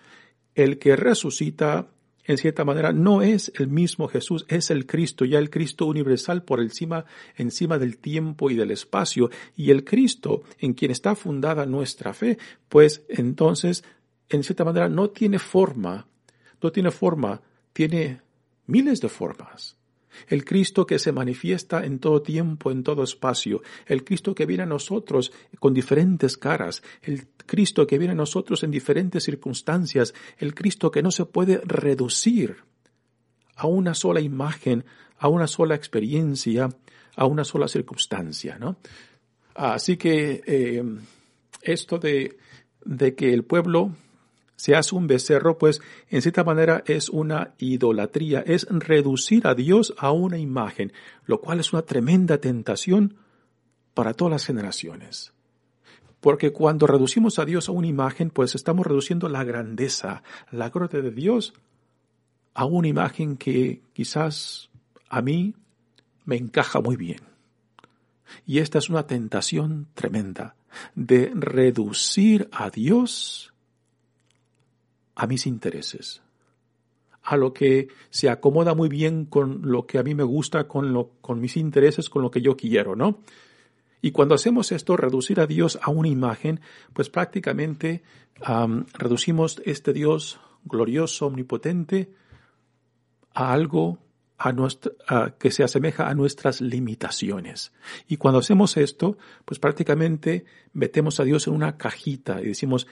el 0.55 0.79
que 0.79 0.95
resucita, 0.95 1.89
en 2.23 2.37
cierta 2.37 2.65
manera, 2.65 2.91
no 2.91 3.21
es 3.21 3.51
el 3.55 3.67
mismo 3.67 4.07
Jesús, 4.07 4.45
es 4.49 4.69
el 4.69 4.85
Cristo, 4.85 5.25
ya 5.25 5.39
el 5.39 5.49
Cristo 5.49 5.85
universal 5.85 6.43
por 6.43 6.61
encima, 6.61 7.05
encima 7.35 7.77
del 7.77 7.97
tiempo 7.97 8.49
y 8.49 8.55
del 8.55 8.71
espacio, 8.71 9.29
y 9.55 9.71
el 9.71 9.83
Cristo 9.83 10.43
en 10.59 10.73
quien 10.73 10.91
está 10.91 11.15
fundada 11.15 11.65
nuestra 11.65 12.13
fe, 12.13 12.37
pues 12.69 13.03
entonces, 13.09 13.83
en 14.29 14.43
cierta 14.43 14.65
manera, 14.65 14.89
no 14.89 15.09
tiene 15.09 15.39
forma, 15.39 16.07
no 16.61 16.71
tiene 16.71 16.91
forma, 16.91 17.41
tiene 17.73 18.21
miles 18.65 18.99
de 18.99 19.09
formas 19.09 19.76
el 20.27 20.45
Cristo 20.45 20.85
que 20.85 20.99
se 20.99 21.11
manifiesta 21.11 21.85
en 21.85 21.99
todo 21.99 22.21
tiempo, 22.21 22.71
en 22.71 22.83
todo 22.83 23.03
espacio, 23.03 23.61
el 23.85 24.03
Cristo 24.03 24.33
que 24.35 24.45
viene 24.45 24.63
a 24.63 24.67
nosotros 24.67 25.31
con 25.59 25.73
diferentes 25.73 26.37
caras, 26.37 26.83
el 27.01 27.27
Cristo 27.45 27.87
que 27.87 27.97
viene 27.97 28.13
a 28.13 28.15
nosotros 28.15 28.63
en 28.63 28.71
diferentes 28.71 29.23
circunstancias, 29.23 30.13
el 30.37 30.53
Cristo 30.53 30.91
que 30.91 31.03
no 31.03 31.11
se 31.11 31.25
puede 31.25 31.61
reducir 31.63 32.57
a 33.55 33.67
una 33.67 33.93
sola 33.93 34.21
imagen, 34.21 34.85
a 35.17 35.27
una 35.27 35.47
sola 35.47 35.75
experiencia, 35.75 36.69
a 37.15 37.25
una 37.25 37.43
sola 37.43 37.67
circunstancia, 37.67 38.57
¿no? 38.59 38.77
Así 39.55 39.97
que 39.97 40.43
eh, 40.45 40.83
esto 41.63 41.97
de, 41.97 42.37
de 42.85 43.15
que 43.15 43.33
el 43.33 43.43
pueblo 43.43 43.95
se 44.57 44.75
hace 44.75 44.95
un 44.95 45.07
becerro, 45.07 45.57
pues 45.57 45.81
en 46.09 46.21
cierta 46.21 46.43
manera 46.43 46.83
es 46.87 47.09
una 47.09 47.53
idolatría, 47.59 48.41
es 48.41 48.67
reducir 48.69 49.47
a 49.47 49.53
Dios 49.53 49.93
a 49.97 50.11
una 50.11 50.39
imagen, 50.39 50.91
lo 51.25 51.39
cual 51.39 51.59
es 51.59 51.71
una 51.71 51.83
tremenda 51.83 52.39
tentación 52.39 53.17
para 53.93 54.13
todas 54.13 54.31
las 54.31 54.45
generaciones. 54.45 55.31
Porque 56.19 56.51
cuando 56.51 56.87
reducimos 56.87 57.37
a 57.37 57.45
Dios 57.45 57.69
a 57.69 57.71
una 57.71 57.87
imagen, 57.87 58.31
pues 58.31 58.55
estamos 58.55 58.85
reduciendo 58.85 59.29
la 59.29 59.43
grandeza, 59.43 60.23
la 60.51 60.69
gloria 60.69 61.01
de 61.01 61.11
Dios 61.11 61.53
a 62.55 62.65
una 62.65 62.87
imagen 62.87 63.37
que 63.37 63.83
quizás 63.93 64.71
a 65.07 65.21
mí 65.21 65.53
me 66.25 66.35
encaja 66.35 66.81
muy 66.81 66.95
bien. 66.95 67.21
Y 68.47 68.57
esta 68.57 68.79
es 68.79 68.89
una 68.89 69.05
tentación 69.05 69.87
tremenda 69.93 70.55
de 70.95 71.31
reducir 71.35 72.49
a 72.51 72.71
Dios 72.71 73.53
a 75.17 75.25
mis 75.25 75.47
intereses, 75.47 76.21
a 77.23 77.35
lo 77.35 77.51
que 77.51 77.87
se 78.11 78.29
acomoda 78.29 78.75
muy 78.75 78.87
bien 78.87 79.25
con 79.25 79.63
lo 79.63 79.87
que 79.87 79.97
a 79.97 80.03
mí 80.03 80.13
me 80.13 80.23
gusta, 80.23 80.67
con, 80.67 80.93
lo, 80.93 81.09
con 81.21 81.41
mis 81.41 81.57
intereses, 81.57 82.09
con 82.09 82.21
lo 82.21 82.29
que 82.29 82.41
yo 82.41 82.55
quiero, 82.55 82.95
¿no? 82.95 83.19
Y 83.99 84.11
cuando 84.11 84.35
hacemos 84.35 84.71
esto, 84.71 84.95
reducir 84.95 85.39
a 85.39 85.47
Dios 85.47 85.79
a 85.81 85.89
una 85.89 86.07
imagen, 86.07 86.61
pues 86.93 87.09
prácticamente 87.09 88.03
reducimos 88.93 89.59
este 89.65 89.91
Dios 89.91 90.39
glorioso, 90.63 91.25
omnipotente, 91.25 92.13
a 93.33 93.51
algo 93.53 93.97
a 94.37 94.51
nuestra, 94.51 94.91
que 95.39 95.49
se 95.49 95.63
asemeja 95.63 96.07
a 96.07 96.13
nuestras 96.13 96.61
limitaciones. 96.61 97.73
Y 98.07 98.17
cuando 98.17 98.39
hacemos 98.39 98.77
esto, 98.77 99.17
pues 99.45 99.59
prácticamente 99.59 100.45
metemos 100.73 101.19
a 101.19 101.23
Dios 101.23 101.47
en 101.47 101.55
una 101.55 101.75
cajita 101.75 102.39
y 102.39 102.49
decimos, 102.49 102.85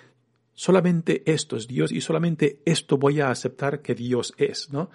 solamente 0.56 1.22
esto 1.32 1.56
es 1.56 1.68
Dios 1.68 1.92
y 1.92 2.02
solamente 2.02 2.60
esto 2.66 2.98
voy 2.98 3.22
a 3.22 3.30
aceptar 3.30 3.82
que 3.82 3.94
Dios 3.94 4.34
es, 4.38 4.72
¿no? 4.72 4.90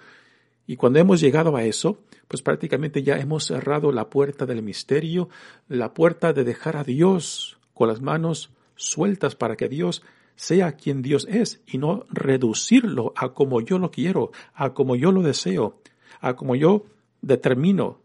Y 0.67 0.75
cuando 0.75 0.99
hemos 0.99 1.21
llegado 1.21 1.55
a 1.55 1.63
eso, 1.63 2.03
pues 2.27 2.41
prácticamente 2.41 3.03
ya 3.03 3.17
hemos 3.17 3.45
cerrado 3.45 3.91
la 3.91 4.09
puerta 4.09 4.45
del 4.45 4.61
misterio, 4.61 5.29
la 5.67 5.93
puerta 5.93 6.33
de 6.33 6.43
dejar 6.43 6.77
a 6.77 6.83
Dios 6.83 7.57
con 7.73 7.87
las 7.87 8.01
manos 8.01 8.51
sueltas 8.75 9.35
para 9.35 9.55
que 9.55 9.69
Dios 9.69 10.01
sea 10.35 10.73
quien 10.73 11.01
Dios 11.01 11.27
es 11.29 11.61
y 11.67 11.77
no 11.77 12.05
reducirlo 12.09 13.13
a 13.15 13.33
como 13.33 13.61
yo 13.61 13.79
lo 13.79 13.91
quiero, 13.91 14.31
a 14.53 14.73
como 14.73 14.95
yo 14.95 15.11
lo 15.11 15.21
deseo, 15.21 15.81
a 16.19 16.35
como 16.35 16.55
yo 16.55 16.85
determino 17.21 17.99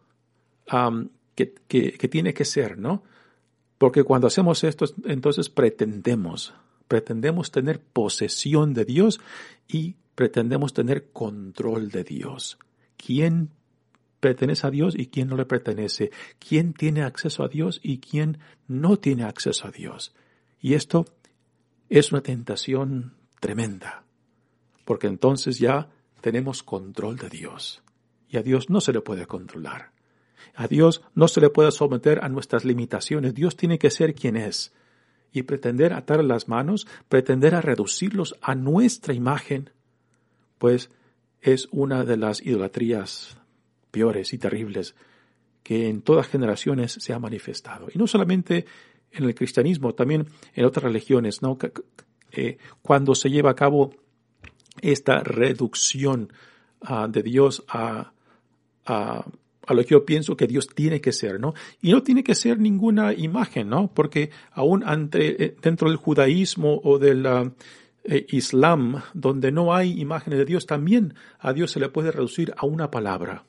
que, 1.34 1.54
que 1.68 2.08
tiene 2.08 2.34
que 2.34 2.44
ser, 2.44 2.78
¿no? 2.78 3.02
Porque 3.78 4.04
cuando 4.04 4.26
hacemos 4.26 4.64
esto, 4.64 4.86
entonces 5.04 5.50
pretendemos, 5.50 6.54
pretendemos 6.88 7.50
tener 7.50 7.80
posesión 7.80 8.74
de 8.74 8.84
Dios 8.84 9.20
y 9.68 9.96
pretendemos 10.14 10.72
tener 10.72 11.10
control 11.12 11.90
de 11.90 12.04
Dios. 12.04 12.58
¿Quién 12.96 13.50
pertenece 14.20 14.66
a 14.66 14.70
Dios 14.70 14.94
y 14.96 15.06
quién 15.06 15.28
no 15.28 15.36
le 15.36 15.44
pertenece? 15.44 16.10
¿Quién 16.38 16.72
tiene 16.72 17.02
acceso 17.02 17.44
a 17.44 17.48
Dios 17.48 17.80
y 17.82 17.98
quién 17.98 18.38
no 18.66 18.98
tiene 18.98 19.24
acceso 19.24 19.68
a 19.68 19.70
Dios? 19.70 20.14
Y 20.60 20.74
esto 20.74 21.04
es 21.88 22.12
una 22.12 22.22
tentación 22.22 23.14
tremenda, 23.40 24.04
porque 24.84 25.06
entonces 25.06 25.58
ya 25.58 25.90
tenemos 26.20 26.62
control 26.62 27.16
de 27.16 27.28
Dios 27.28 27.82
y 28.28 28.38
a 28.38 28.42
Dios 28.42 28.70
no 28.70 28.80
se 28.80 28.92
le 28.92 29.00
puede 29.00 29.26
controlar. 29.26 29.92
A 30.54 30.66
Dios 30.66 31.02
no 31.14 31.28
se 31.28 31.40
le 31.40 31.50
puede 31.50 31.70
someter 31.70 32.24
a 32.24 32.28
nuestras 32.28 32.64
limitaciones. 32.64 33.34
Dios 33.34 33.56
tiene 33.56 33.78
que 33.78 33.90
ser 33.90 34.14
quien 34.14 34.36
es. 34.36 34.72
Y 35.32 35.42
pretender 35.42 35.92
atar 35.92 36.24
las 36.24 36.48
manos, 36.48 36.86
pretender 37.08 37.54
a 37.54 37.60
reducirlos 37.60 38.36
a 38.40 38.54
nuestra 38.54 39.12
imagen, 39.12 39.70
pues 40.58 40.90
es 41.42 41.68
una 41.70 42.04
de 42.04 42.16
las 42.16 42.44
idolatrías 42.44 43.36
peores 43.90 44.32
y 44.32 44.38
terribles 44.38 44.94
que 45.62 45.88
en 45.88 46.00
todas 46.00 46.28
generaciones 46.28 46.92
se 46.92 47.12
ha 47.12 47.18
manifestado. 47.18 47.88
Y 47.92 47.98
no 47.98 48.06
solamente 48.06 48.66
en 49.10 49.24
el 49.24 49.34
cristianismo, 49.34 49.94
también 49.94 50.26
en 50.54 50.64
otras 50.64 50.84
religiones. 50.84 51.40
Eh, 52.32 52.58
cuando 52.82 53.14
se 53.14 53.30
lleva 53.30 53.50
a 53.50 53.54
cabo 53.54 53.94
esta 54.80 55.20
reducción 55.20 56.32
ah, 56.82 57.08
de 57.10 57.22
Dios 57.22 57.64
a, 57.68 58.12
a, 59.66 59.74
lo 59.74 59.82
que 59.82 59.90
yo 59.90 60.04
pienso 60.04 60.36
que 60.36 60.46
Dios 60.46 60.68
tiene 60.68 61.00
que 61.00 61.12
ser, 61.12 61.40
¿no? 61.40 61.54
Y 61.82 61.92
no 61.92 62.02
tiene 62.02 62.24
que 62.24 62.34
ser 62.34 62.58
ninguna 62.58 63.12
imagen, 63.12 63.68
¿no? 63.68 63.92
Porque 63.92 64.30
aún 64.52 64.82
ante, 64.84 65.44
eh, 65.44 65.56
dentro 65.60 65.88
del 65.88 65.96
judaísmo 65.96 66.80
o 66.82 66.98
del 66.98 67.26
eh, 68.04 68.26
islam, 68.30 69.02
donde 69.14 69.52
no 69.52 69.74
hay 69.74 70.00
imágenes 70.00 70.38
de 70.38 70.44
Dios, 70.44 70.66
también 70.66 71.14
a 71.38 71.52
Dios 71.52 71.70
se 71.70 71.80
le 71.80 71.88
puede 71.88 72.10
reducir 72.10 72.54
a 72.56 72.66
una 72.66 72.90
palabra 72.90 73.44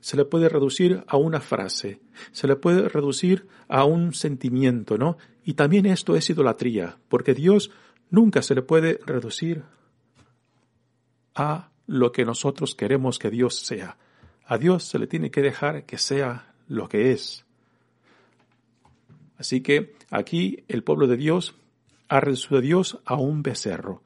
se 0.00 0.16
le 0.16 0.24
puede 0.24 0.48
reducir 0.48 1.02
a 1.08 1.16
una 1.16 1.40
frase, 1.40 2.00
se 2.30 2.46
le 2.46 2.54
puede 2.56 2.88
reducir 2.88 3.48
a 3.68 3.84
un 3.84 4.14
sentimiento, 4.14 4.96
¿no? 4.96 5.16
Y 5.44 5.54
también 5.54 5.86
esto 5.86 6.14
es 6.14 6.30
idolatría, 6.30 6.98
porque 7.08 7.34
Dios 7.34 7.70
nunca 8.10 8.42
se 8.42 8.54
le 8.54 8.62
puede 8.62 9.00
reducir 9.04 9.64
a 11.34 11.70
lo 11.86 12.12
que 12.12 12.24
nosotros 12.24 12.74
queremos 12.74 13.18
que 13.18 13.30
Dios 13.30 13.56
sea. 13.56 13.96
A 14.50 14.58
Dios 14.58 14.82
se 14.82 14.98
le 14.98 15.06
tiene 15.06 15.30
que 15.30 15.42
dejar 15.42 15.86
que 15.86 15.96
sea 15.96 16.52
lo 16.66 16.88
que 16.88 17.12
es. 17.12 17.44
Así 19.38 19.60
que 19.60 19.94
aquí 20.10 20.64
el 20.66 20.82
pueblo 20.82 21.06
de 21.06 21.16
Dios 21.16 21.54
ha 22.08 22.18
reducido 22.18 22.58
a 22.58 22.60
Dios 22.60 22.98
a 23.04 23.14
un 23.14 23.44
becerro. 23.44 24.02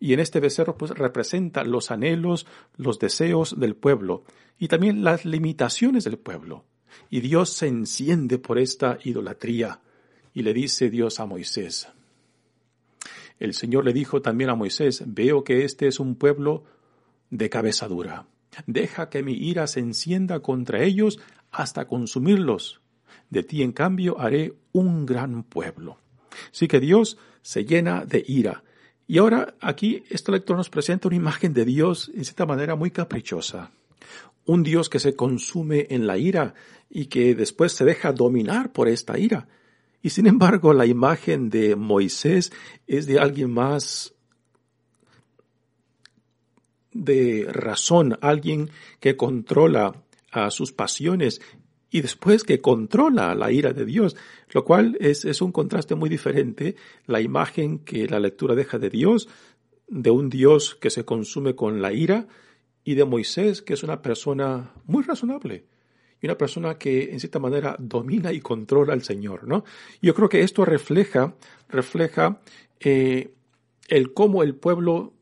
Y 0.00 0.14
en 0.14 0.20
este 0.20 0.40
becerro 0.40 0.78
pues 0.78 0.92
representa 0.92 1.62
los 1.62 1.90
anhelos, 1.90 2.46
los 2.78 2.98
deseos 2.98 3.60
del 3.60 3.76
pueblo 3.76 4.24
y 4.58 4.68
también 4.68 5.04
las 5.04 5.26
limitaciones 5.26 6.04
del 6.04 6.16
pueblo. 6.16 6.64
Y 7.10 7.20
Dios 7.20 7.50
se 7.50 7.66
enciende 7.66 8.38
por 8.38 8.58
esta 8.58 8.98
idolatría 9.04 9.82
y 10.32 10.40
le 10.40 10.54
dice 10.54 10.88
Dios 10.88 11.20
a 11.20 11.26
Moisés. 11.26 11.86
El 13.38 13.52
Señor 13.52 13.84
le 13.84 13.92
dijo 13.92 14.22
también 14.22 14.48
a 14.48 14.54
Moisés, 14.54 15.02
veo 15.04 15.44
que 15.44 15.66
este 15.66 15.86
es 15.86 16.00
un 16.00 16.14
pueblo 16.14 16.64
de 17.28 17.50
cabeza 17.50 17.88
dura. 17.88 18.26
Deja 18.66 19.08
que 19.10 19.22
mi 19.22 19.34
ira 19.34 19.66
se 19.66 19.80
encienda 19.80 20.40
contra 20.40 20.82
ellos 20.82 21.18
hasta 21.50 21.86
consumirlos. 21.86 22.80
De 23.30 23.42
ti, 23.42 23.62
en 23.62 23.72
cambio, 23.72 24.18
haré 24.20 24.54
un 24.72 25.06
gran 25.06 25.42
pueblo. 25.42 25.98
Así 26.52 26.68
que 26.68 26.80
Dios 26.80 27.18
se 27.42 27.64
llena 27.64 28.04
de 28.04 28.24
ira 28.26 28.62
y 29.08 29.18
ahora 29.18 29.54
aquí 29.60 30.02
este 30.10 30.32
lector 30.32 30.56
nos 30.56 30.68
presenta 30.68 31.08
una 31.08 31.16
imagen 31.16 31.52
de 31.52 31.64
Dios 31.64 32.10
en 32.12 32.24
cierta 32.24 32.44
manera 32.44 32.74
muy 32.74 32.90
caprichosa. 32.90 33.70
Un 34.44 34.62
Dios 34.62 34.88
que 34.88 34.98
se 34.98 35.14
consume 35.14 35.86
en 35.90 36.06
la 36.06 36.18
ira 36.18 36.54
y 36.90 37.06
que 37.06 37.34
después 37.34 37.72
se 37.72 37.84
deja 37.84 38.12
dominar 38.12 38.72
por 38.72 38.88
esta 38.88 39.18
ira. 39.18 39.48
Y 40.02 40.10
sin 40.10 40.26
embargo 40.26 40.72
la 40.72 40.86
imagen 40.86 41.50
de 41.50 41.76
Moisés 41.76 42.52
es 42.86 43.06
de 43.06 43.20
alguien 43.20 43.52
más 43.52 44.14
de 47.04 47.46
razón, 47.50 48.18
alguien 48.20 48.70
que 49.00 49.16
controla 49.16 50.02
a 50.30 50.50
sus 50.50 50.72
pasiones 50.72 51.40
y 51.90 52.00
después 52.00 52.42
que 52.42 52.60
controla 52.60 53.34
la 53.34 53.52
ira 53.52 53.72
de 53.72 53.84
Dios, 53.84 54.16
lo 54.52 54.64
cual 54.64 54.96
es, 55.00 55.24
es 55.24 55.40
un 55.40 55.52
contraste 55.52 55.94
muy 55.94 56.08
diferente, 56.08 56.76
la 57.06 57.20
imagen 57.20 57.78
que 57.78 58.06
la 58.06 58.20
lectura 58.20 58.54
deja 58.54 58.78
de 58.78 58.90
Dios, 58.90 59.28
de 59.88 60.10
un 60.10 60.28
Dios 60.28 60.74
que 60.74 60.90
se 60.90 61.04
consume 61.04 61.54
con 61.54 61.80
la 61.80 61.92
ira, 61.92 62.26
y 62.84 62.94
de 62.94 63.04
Moisés, 63.04 63.62
que 63.62 63.74
es 63.74 63.82
una 63.82 64.00
persona 64.00 64.72
muy 64.84 65.02
razonable, 65.02 65.64
y 66.20 66.26
una 66.26 66.38
persona 66.38 66.78
que 66.78 67.10
en 67.12 67.18
cierta 67.20 67.38
manera 67.38 67.76
domina 67.78 68.32
y 68.32 68.40
controla 68.40 68.92
al 68.92 69.02
Señor, 69.02 69.46
¿no? 69.46 69.64
Yo 70.00 70.14
creo 70.14 70.28
que 70.28 70.42
esto 70.42 70.64
refleja, 70.64 71.34
refleja 71.68 72.40
eh, 72.80 73.34
el 73.88 74.12
cómo 74.12 74.42
el 74.42 74.54
pueblo 74.54 75.15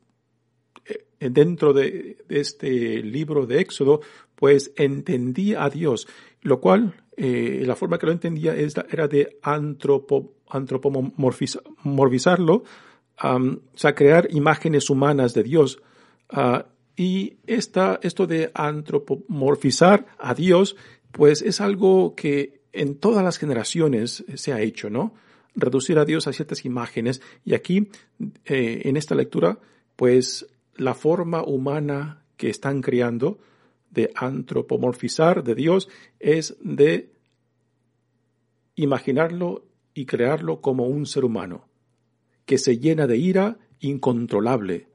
dentro 1.31 1.73
de, 1.73 2.19
este 2.29 3.03
libro 3.03 3.47
de 3.47 3.61
Éxodo, 3.61 4.01
pues 4.35 4.73
entendía 4.77 5.65
a 5.65 5.71
Dios 5.71 6.07
lo 6.45 6.61
cual 6.61 6.95
eh, 7.17 7.65
la 7.67 7.75
forma 7.75 7.99
que 7.99 8.07
lo 8.07 8.13
entendía 8.13 8.55
era 8.55 9.09
de 9.09 9.39
antropo, 9.43 10.35
antropomorfizarlo, 10.49 12.55
o 12.55 13.61
sea, 13.75 13.95
crear 13.95 14.29
imágenes 14.31 14.91
humanas 14.91 15.35
de 15.35 15.43
Dios. 15.43 15.81
Ah, 16.29 16.67
y 16.97 17.39
esta, 17.47 17.99
esto 18.03 18.27
de 18.27 18.53
antropomorfizar 18.55 20.07
a 20.19 20.35
Dios, 20.35 20.77
pues 21.11 21.43
es 21.43 21.61
algo 21.61 22.15
que 22.15 22.61
en 22.73 22.97
todas 22.97 23.25
las 23.25 23.39
generaciones 23.39 24.25
se 24.35 24.53
ha 24.53 24.61
hecho, 24.61 24.91
¿no? 24.91 25.15
Reducir 25.55 25.99
a 25.99 26.05
Dios 26.05 26.27
a 26.27 26.33
ciertas 26.33 26.65
imágenes. 26.65 27.23
Y 27.45 27.55
aquí, 27.55 27.89
eh, 28.45 28.83
en 28.85 28.97
esta 28.97 29.15
lectura, 29.15 29.59
pues 29.97 30.47
la 30.77 30.95
forma 30.95 31.43
humana 31.43 32.25
que 32.37 32.51
están 32.51 32.83
creando, 32.83 33.39
de 33.91 34.11
antropomorfizar 34.15 35.45
de 35.45 35.55
Dios 35.55 35.89
es 36.19 36.57
de 36.61 37.13
imaginarlo 38.75 39.65
y 39.95 40.05
crearlo 40.05 40.61
como 40.61 40.87
un 40.87 41.07
ser 41.07 41.25
humano, 41.25 41.69
que 42.45 42.59
se 42.59 42.79
llena 42.79 43.07
de 43.07 43.17
ira 43.17 43.59
incontrolable. 43.79 44.89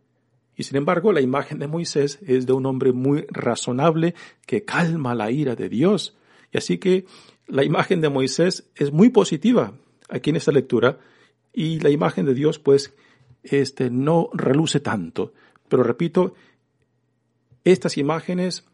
Y 0.55 0.63
sin 0.63 0.75
embargo, 0.75 1.13
la 1.13 1.21
imagen 1.21 1.59
de 1.59 1.67
Moisés 1.67 2.19
es 2.27 2.45
de 2.45 2.51
un 2.51 2.65
hombre 2.65 2.91
muy 2.91 3.25
razonable 3.29 4.13
que 4.45 4.65
calma 4.65 5.15
la 5.15 5.31
ira 5.31 5.55
de 5.55 5.69
Dios. 5.69 6.17
Y 6.51 6.57
así 6.57 6.77
que 6.77 7.05
la 7.47 7.63
imagen 7.63 8.01
de 8.01 8.09
Moisés 8.09 8.69
es 8.75 8.91
muy 8.91 9.09
positiva 9.09 9.73
aquí 10.09 10.31
en 10.31 10.35
esta 10.35 10.51
lectura 10.51 10.99
y 11.53 11.79
la 11.79 11.89
imagen 11.89 12.25
de 12.25 12.33
Dios 12.33 12.59
pues 12.59 12.93
este 13.43 13.89
no 13.89 14.29
reluce 14.33 14.81
tanto. 14.81 15.33
Pero 15.69 15.83
repito, 15.83 16.33
estas 17.63 17.97
imágenes 17.97 18.65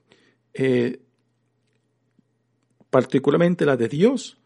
eh, 0.53 0.99
particularmente 2.95 3.65
la 3.65 3.75
de 3.75 3.89
Dios, 3.89 4.38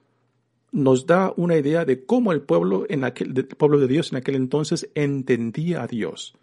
nos 0.71 1.05
da 1.05 1.31
una 1.37 1.55
idea 1.55 1.85
de 1.85 2.03
cómo 2.03 2.31
el 2.31 2.41
pueblo, 2.41 2.87
en 2.89 3.03
aquel, 3.03 3.37
el 3.37 3.45
pueblo 3.45 3.77
de 3.77 3.87
Dios 3.87 4.11
en 4.11 4.17
aquel 4.17 4.33
entonces 4.33 4.89
entendía 4.95 5.83
a 5.83 5.87
Dios. 5.87 6.33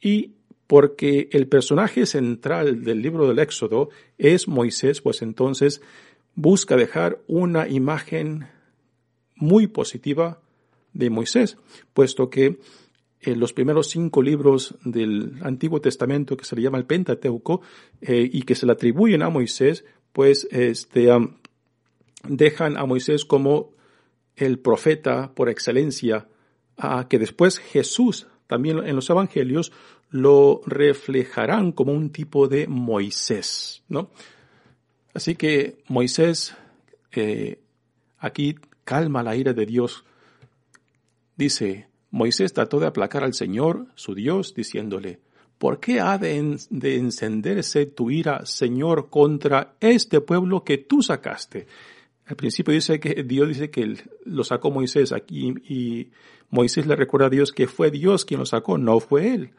Y 0.00 0.32
porque 0.66 1.28
el 1.30 1.46
personaje 1.46 2.06
central 2.06 2.82
del 2.82 3.02
libro 3.02 3.28
del 3.28 3.38
Éxodo 3.38 3.90
es 4.18 4.48
Moisés, 4.48 5.00
pues 5.00 5.22
entonces 5.22 5.80
busca 6.34 6.76
dejar 6.76 7.20
una 7.28 7.68
imagen 7.68 8.48
muy 9.36 9.68
positiva 9.68 10.40
de 10.92 11.08
Moisés, 11.08 11.56
puesto 11.94 12.30
que 12.30 12.58
en 13.22 13.38
los 13.38 13.52
primeros 13.52 13.88
cinco 13.88 14.20
libros 14.20 14.74
del 14.84 15.38
Antiguo 15.42 15.80
Testamento 15.80 16.36
que 16.36 16.44
se 16.44 16.56
le 16.56 16.62
llama 16.62 16.78
el 16.78 16.86
Pentateuco 16.86 17.62
eh, 18.00 18.28
y 18.30 18.42
que 18.42 18.54
se 18.54 18.66
le 18.66 18.72
atribuyen 18.72 19.22
a 19.22 19.30
Moisés, 19.30 19.84
pues 20.12 20.48
este, 20.50 21.08
dejan 22.24 22.76
a 22.76 22.84
Moisés 22.84 23.24
como 23.24 23.70
el 24.36 24.58
profeta 24.58 25.32
por 25.34 25.48
excelencia, 25.48 26.28
a 26.76 27.06
que 27.08 27.18
después 27.18 27.58
Jesús 27.58 28.26
también 28.48 28.78
en 28.84 28.96
los 28.96 29.08
evangelios 29.08 29.72
lo 30.10 30.60
reflejarán 30.66 31.72
como 31.72 31.92
un 31.92 32.10
tipo 32.10 32.48
de 32.48 32.66
Moisés, 32.66 33.82
¿no? 33.88 34.10
Así 35.14 35.36
que 35.36 35.78
Moisés 35.88 36.56
eh, 37.12 37.60
aquí 38.18 38.56
calma 38.84 39.22
la 39.22 39.36
ira 39.36 39.52
de 39.52 39.66
Dios. 39.66 40.04
Dice, 41.36 41.88
Moisés 42.12 42.52
trató 42.52 42.78
de 42.78 42.86
aplacar 42.86 43.24
al 43.24 43.32
Señor, 43.32 43.86
su 43.94 44.14
Dios, 44.14 44.54
diciéndole, 44.54 45.20
¿por 45.58 45.80
qué 45.80 45.98
ha 45.98 46.18
de, 46.18 46.58
de, 46.68 46.96
encenderse 46.96 47.86
tu 47.86 48.10
ira, 48.10 48.44
Señor, 48.44 49.08
contra 49.08 49.74
este 49.80 50.20
pueblo 50.20 50.62
que 50.62 50.76
tú 50.76 51.02
sacaste? 51.02 51.66
Al 52.26 52.36
principio 52.36 52.74
dice 52.74 53.00
que 53.00 53.24
Dios 53.24 53.48
dice 53.48 53.70
que 53.70 53.96
lo 54.26 54.44
sacó 54.44 54.70
Moisés 54.70 55.10
aquí 55.12 55.54
y 55.68 56.10
Moisés 56.50 56.86
le 56.86 56.96
recuerda 56.96 57.26
a 57.28 57.30
Dios 57.30 57.50
que 57.50 57.66
fue 57.66 57.90
Dios 57.90 58.26
quien 58.26 58.40
lo 58.40 58.46
sacó, 58.46 58.76
no 58.76 59.00
fue 59.00 59.32
él. 59.32 59.50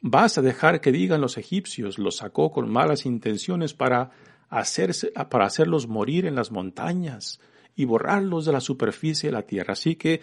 Vas 0.00 0.38
a 0.38 0.42
dejar 0.42 0.80
que 0.80 0.92
digan 0.92 1.20
los 1.20 1.36
egipcios, 1.36 1.98
lo 1.98 2.12
sacó 2.12 2.52
con 2.52 2.70
malas 2.70 3.06
intenciones 3.06 3.74
para, 3.74 4.12
hacerse, 4.48 5.10
para 5.30 5.46
hacerlos 5.46 5.88
morir 5.88 6.26
en 6.26 6.36
las 6.36 6.52
montañas 6.52 7.40
y 7.74 7.84
borrarlos 7.84 8.44
de 8.44 8.52
la 8.52 8.60
superficie 8.60 9.28
de 9.28 9.32
la 9.32 9.42
tierra. 9.42 9.72
Así 9.72 9.96
que 9.96 10.20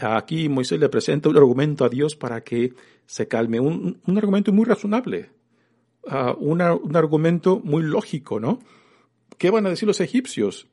aquí 0.00 0.48
Moisés 0.48 0.78
le 0.80 0.88
presenta 0.88 1.28
un 1.28 1.36
argumento 1.36 1.84
a 1.84 1.88
Dios 1.88 2.16
para 2.16 2.42
que 2.42 2.74
se 3.06 3.28
calme, 3.28 3.60
un, 3.60 4.00
un 4.06 4.18
argumento 4.18 4.52
muy 4.52 4.64
razonable, 4.64 5.30
uh, 6.04 6.32
un 6.38 6.60
argumento 6.96 7.60
muy 7.62 7.82
lógico, 7.82 8.40
¿no? 8.40 8.60
¿Qué 9.38 9.50
van 9.50 9.66
a 9.66 9.70
decir 9.70 9.86
los 9.86 10.00
egipcios? 10.00 10.68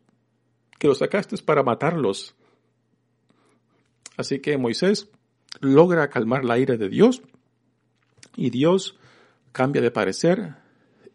Que 0.78 0.88
los 0.88 1.00
sacaste 1.00 1.36
para 1.39 1.63
matarlos. 1.63 2.36
Así 4.15 4.39
que 4.39 4.58
Moisés 4.58 5.10
logra 5.60 6.10
calmar 6.10 6.46
la 6.46 6.60
ira 6.60 6.78
de 6.78 6.89
Dios 6.89 7.22
y 8.36 8.50
Dios 8.50 8.98
cambia 9.52 9.82
de 9.82 9.92
parecer 9.92 10.56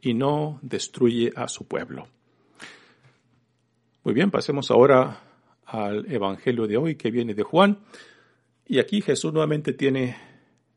y 0.00 0.14
no 0.14 0.58
destruye 0.62 1.32
a 1.36 1.48
su 1.48 1.66
pueblo. 1.66 2.08
Muy 4.04 4.12
bien, 4.12 4.30
pasemos 4.30 4.70
ahora 4.70 5.22
al 5.64 6.12
Evangelio 6.12 6.66
de 6.66 6.76
hoy 6.76 6.94
que 6.94 7.10
viene 7.10 7.32
de 7.32 7.42
Juan. 7.42 7.78
Y 8.66 8.78
aquí 8.78 9.00
Jesús 9.00 9.32
nuevamente 9.32 9.72
tiene 9.72 10.18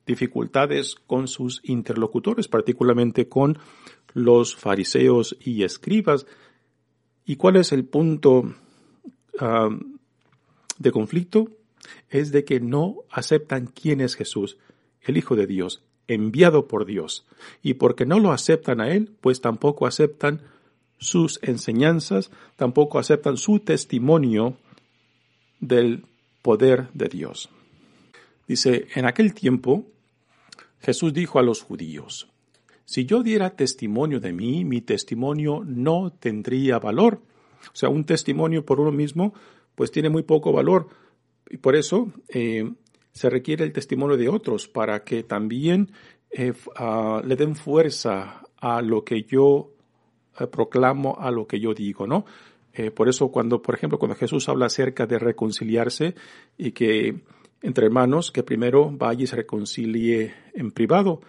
dificultades 0.05 0.95
con 0.95 1.27
sus 1.27 1.59
interlocutores, 1.65 2.47
particularmente 2.47 3.27
con 3.27 3.59
los 4.13 4.55
fariseos 4.55 5.35
y 5.41 5.63
escribas. 5.63 6.25
¿Y 7.25 7.35
cuál 7.35 7.57
es 7.57 7.73
el 7.73 7.83
punto 7.83 8.55
uh, 9.41 9.77
de 10.77 10.91
conflicto? 10.91 11.49
Es 12.09 12.31
de 12.31 12.45
que 12.45 12.61
no 12.61 13.03
aceptan 13.11 13.67
quién 13.67 13.99
es 13.99 14.15
Jesús, 14.15 14.57
el 15.01 15.17
Hijo 15.17 15.35
de 15.35 15.47
Dios 15.47 15.83
enviado 16.07 16.69
por 16.69 16.85
Dios. 16.85 17.27
Y 17.61 17.73
porque 17.73 18.05
no 18.05 18.21
lo 18.21 18.31
aceptan 18.31 18.79
a 18.79 18.89
Él, 18.93 19.11
pues 19.19 19.41
tampoco 19.41 19.85
aceptan 19.85 20.43
sus 20.97 21.39
enseñanzas, 21.41 22.31
tampoco 22.55 22.99
aceptan 22.99 23.37
su 23.37 23.59
testimonio 23.59 24.57
del 25.59 26.05
poder 26.41 26.89
de 26.93 27.07
Dios. 27.07 27.49
Dice, 28.47 28.87
en 28.95 29.05
aquel 29.05 29.33
tiempo 29.33 29.85
Jesús 30.79 31.13
dijo 31.13 31.39
a 31.39 31.43
los 31.43 31.61
judíos, 31.61 32.29
si 32.85 33.05
yo 33.05 33.21
diera 33.21 33.49
testimonio 33.49 34.21
de 34.21 34.31
mí, 34.31 34.63
mi 34.63 34.79
testimonio 34.79 35.61
no 35.65 36.13
tendría 36.13 36.79
valor. 36.79 37.21
O 37.65 37.75
sea, 37.75 37.89
un 37.89 38.05
testimonio 38.05 38.65
por 38.65 38.79
uno 38.79 38.93
mismo, 38.93 39.33
pues 39.75 39.91
tiene 39.91 40.09
muy 40.09 40.23
poco 40.23 40.53
valor. 40.53 40.87
Y 41.49 41.57
por 41.57 41.75
eso 41.75 42.13
eh, 42.29 42.71
se 43.11 43.29
requiere 43.29 43.65
el 43.65 43.73
testimonio 43.73 44.15
de 44.15 44.29
otros 44.29 44.69
para 44.69 45.03
que 45.03 45.23
también 45.23 45.91
eh, 46.31 46.53
uh, 46.79 47.25
le 47.25 47.35
den 47.35 47.57
fuerza 47.57 48.43
a 48.55 48.81
lo 48.81 49.03
que 49.03 49.23
yo 49.23 49.73
proclamo, 50.45 51.17
a 51.19 51.31
lo 51.31 51.47
que 51.47 51.59
yo 51.59 51.73
digo, 51.73 52.05
¿no? 52.05 52.25
Eh, 52.73 52.91
por 52.91 53.09
eso 53.09 53.29
cuando, 53.29 53.61
por 53.61 53.73
ejemplo, 53.73 53.97
cuando 53.97 54.15
Jesús 54.15 54.47
habla 54.49 54.67
acerca 54.67 55.07
de 55.07 55.17
reconciliarse 55.17 56.13
y 56.57 56.71
que 56.73 57.21
entre 57.61 57.87
hermanos, 57.87 58.31
que 58.31 58.43
primero 58.43 58.91
vaya 58.91 59.23
y 59.23 59.27
se 59.27 59.35
reconcilie 59.35 60.33
en 60.53 60.71
privado 60.71 61.21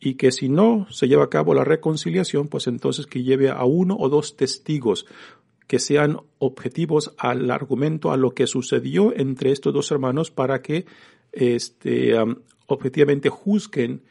y 0.00 0.14
que 0.14 0.32
si 0.32 0.48
no 0.48 0.86
se 0.90 1.08
lleva 1.08 1.24
a 1.24 1.30
cabo 1.30 1.54
la 1.54 1.64
reconciliación, 1.64 2.48
pues 2.48 2.66
entonces 2.66 3.06
que 3.06 3.22
lleve 3.22 3.50
a 3.50 3.64
uno 3.64 3.96
o 3.98 4.08
dos 4.08 4.36
testigos 4.36 5.06
que 5.66 5.78
sean 5.78 6.18
objetivos 6.38 7.14
al 7.18 7.50
argumento, 7.50 8.12
a 8.12 8.16
lo 8.16 8.32
que 8.32 8.46
sucedió 8.46 9.14
entre 9.16 9.50
estos 9.50 9.72
dos 9.72 9.90
hermanos 9.90 10.30
para 10.30 10.62
que 10.62 10.84
este, 11.32 12.14
objetivamente 12.66 13.28
juzguen 13.28 14.02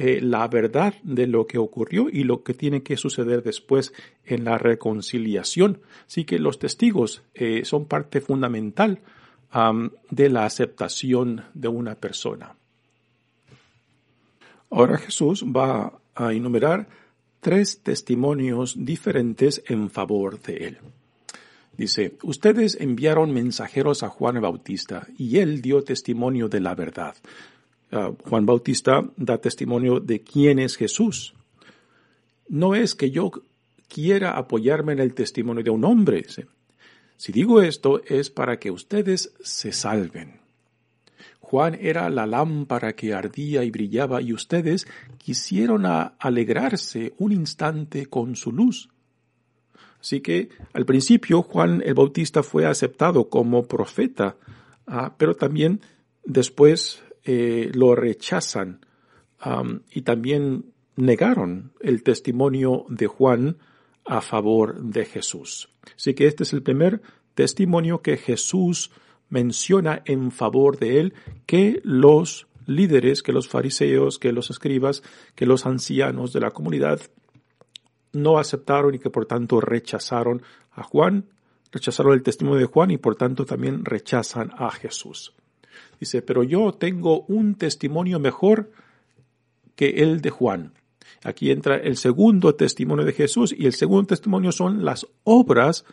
eh, 0.00 0.20
la 0.22 0.46
verdad 0.46 0.94
de 1.02 1.26
lo 1.26 1.48
que 1.48 1.58
ocurrió 1.58 2.08
y 2.08 2.22
lo 2.22 2.44
que 2.44 2.54
tiene 2.54 2.84
que 2.84 2.96
suceder 2.96 3.42
después 3.42 3.92
en 4.24 4.44
la 4.44 4.56
reconciliación. 4.56 5.80
Así 6.06 6.24
que 6.24 6.38
los 6.38 6.60
testigos 6.60 7.22
eh, 7.34 7.64
son 7.64 7.86
parte 7.86 8.20
fundamental 8.20 9.00
de 10.10 10.28
la 10.28 10.44
aceptación 10.44 11.42
de 11.54 11.68
una 11.68 11.94
persona. 11.94 12.54
Ahora 14.70 14.98
Jesús 14.98 15.42
va 15.42 15.98
a 16.14 16.32
enumerar 16.34 16.86
tres 17.40 17.80
testimonios 17.80 18.76
diferentes 18.78 19.64
en 19.66 19.90
favor 19.90 20.38
de 20.42 20.68
él. 20.68 20.78
Dice, 21.76 22.18
ustedes 22.22 22.76
enviaron 22.78 23.32
mensajeros 23.32 24.02
a 24.02 24.10
Juan 24.10 24.36
el 24.36 24.42
Bautista 24.42 25.08
y 25.16 25.38
él 25.38 25.62
dio 25.62 25.82
testimonio 25.82 26.48
de 26.48 26.60
la 26.60 26.74
verdad. 26.74 27.16
Juan 27.90 28.44
Bautista 28.44 29.02
da 29.16 29.38
testimonio 29.38 30.00
de 30.00 30.20
quién 30.20 30.58
es 30.58 30.76
Jesús. 30.76 31.34
No 32.48 32.74
es 32.74 32.94
que 32.94 33.10
yo 33.10 33.30
quiera 33.88 34.36
apoyarme 34.36 34.92
en 34.92 35.00
el 35.00 35.14
testimonio 35.14 35.62
de 35.62 35.70
un 35.70 35.84
hombre. 35.84 36.26
Si 37.16 37.32
digo 37.32 37.62
esto 37.62 38.02
es 38.06 38.30
para 38.30 38.58
que 38.58 38.70
ustedes 38.70 39.32
se 39.40 39.72
salven. 39.72 40.40
Juan 41.40 41.78
era 41.80 42.10
la 42.10 42.26
lámpara 42.26 42.94
que 42.94 43.14
ardía 43.14 43.64
y 43.64 43.70
brillaba 43.70 44.20
y 44.20 44.34
ustedes 44.34 44.86
quisieron 45.16 45.86
alegrarse 45.86 47.14
un 47.16 47.32
instante 47.32 48.06
con 48.06 48.36
su 48.36 48.52
luz. 48.52 48.90
Así 49.98 50.20
que 50.20 50.50
al 50.74 50.84
principio 50.84 51.42
Juan 51.42 51.82
el 51.84 51.94
Bautista 51.94 52.42
fue 52.42 52.66
aceptado 52.66 53.30
como 53.30 53.64
profeta, 53.64 54.36
ah, 54.86 55.14
pero 55.16 55.34
también 55.34 55.80
después 56.24 57.02
eh, 57.30 57.70
lo 57.74 57.94
rechazan 57.94 58.80
y 59.90 60.00
también 60.00 60.72
negaron 60.96 61.72
el 61.78 62.02
testimonio 62.02 62.86
de 62.88 63.06
Juan 63.06 63.58
a 64.06 64.22
favor 64.22 64.80
de 64.80 65.04
Jesús. 65.04 65.68
Así 65.94 66.14
que 66.14 66.26
este 66.26 66.44
es 66.44 66.54
el 66.54 66.62
primer 66.62 67.02
testimonio 67.34 68.00
que 68.00 68.16
Jesús 68.16 68.90
menciona 69.28 70.00
en 70.06 70.30
favor 70.30 70.78
de 70.78 71.00
él 71.00 71.14
que 71.44 71.82
los 71.84 72.48
líderes, 72.64 73.22
que 73.22 73.34
los 73.34 73.46
fariseos, 73.46 74.18
que 74.18 74.32
los 74.32 74.48
escribas, 74.48 75.02
que 75.34 75.44
los 75.44 75.66
ancianos 75.66 76.32
de 76.32 76.40
la 76.40 76.50
comunidad 76.50 76.98
no 78.14 78.38
aceptaron 78.38 78.94
y 78.94 78.98
que 78.98 79.10
por 79.10 79.26
tanto 79.26 79.60
rechazaron 79.60 80.40
a 80.72 80.82
Juan, 80.82 81.26
rechazaron 81.70 82.14
el 82.14 82.22
testimonio 82.22 82.60
de 82.60 82.72
Juan 82.72 82.90
y 82.90 82.96
por 82.96 83.16
tanto 83.16 83.44
también 83.44 83.84
rechazan 83.84 84.50
a 84.56 84.70
Jesús. 84.70 85.34
Dice, 86.00 86.22
pero 86.22 86.42
yo 86.42 86.72
tengo 86.72 87.22
un 87.22 87.54
testimonio 87.54 88.18
mejor 88.18 88.70
que 89.74 90.02
el 90.02 90.20
de 90.20 90.30
Juan. 90.30 90.72
Aquí 91.24 91.50
entra 91.50 91.76
el 91.76 91.96
segundo 91.96 92.54
testimonio 92.54 93.04
de 93.04 93.12
Jesús 93.12 93.54
y 93.56 93.66
el 93.66 93.72
segundo 93.72 94.08
testimonio 94.08 94.52
son 94.52 94.84
las 94.84 95.06
obras 95.24 95.84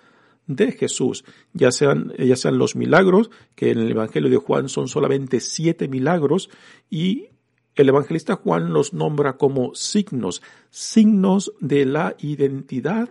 de 0.47 0.71
Jesús, 0.71 1.25
ya 1.53 1.71
sean, 1.71 2.13
ya 2.19 2.35
sean 2.35 2.57
los 2.57 2.75
milagros, 2.75 3.31
que 3.55 3.71
en 3.71 3.79
el 3.79 3.91
Evangelio 3.91 4.29
de 4.29 4.37
Juan 4.37 4.69
son 4.69 4.87
solamente 4.87 5.39
siete 5.39 5.87
milagros, 5.87 6.49
y 6.89 7.29
el 7.75 7.89
evangelista 7.89 8.35
Juan 8.35 8.71
los 8.71 8.93
nombra 8.93 9.37
como 9.37 9.75
signos, 9.75 10.41
signos 10.69 11.51
de 11.59 11.85
la 11.85 12.15
identidad 12.19 13.09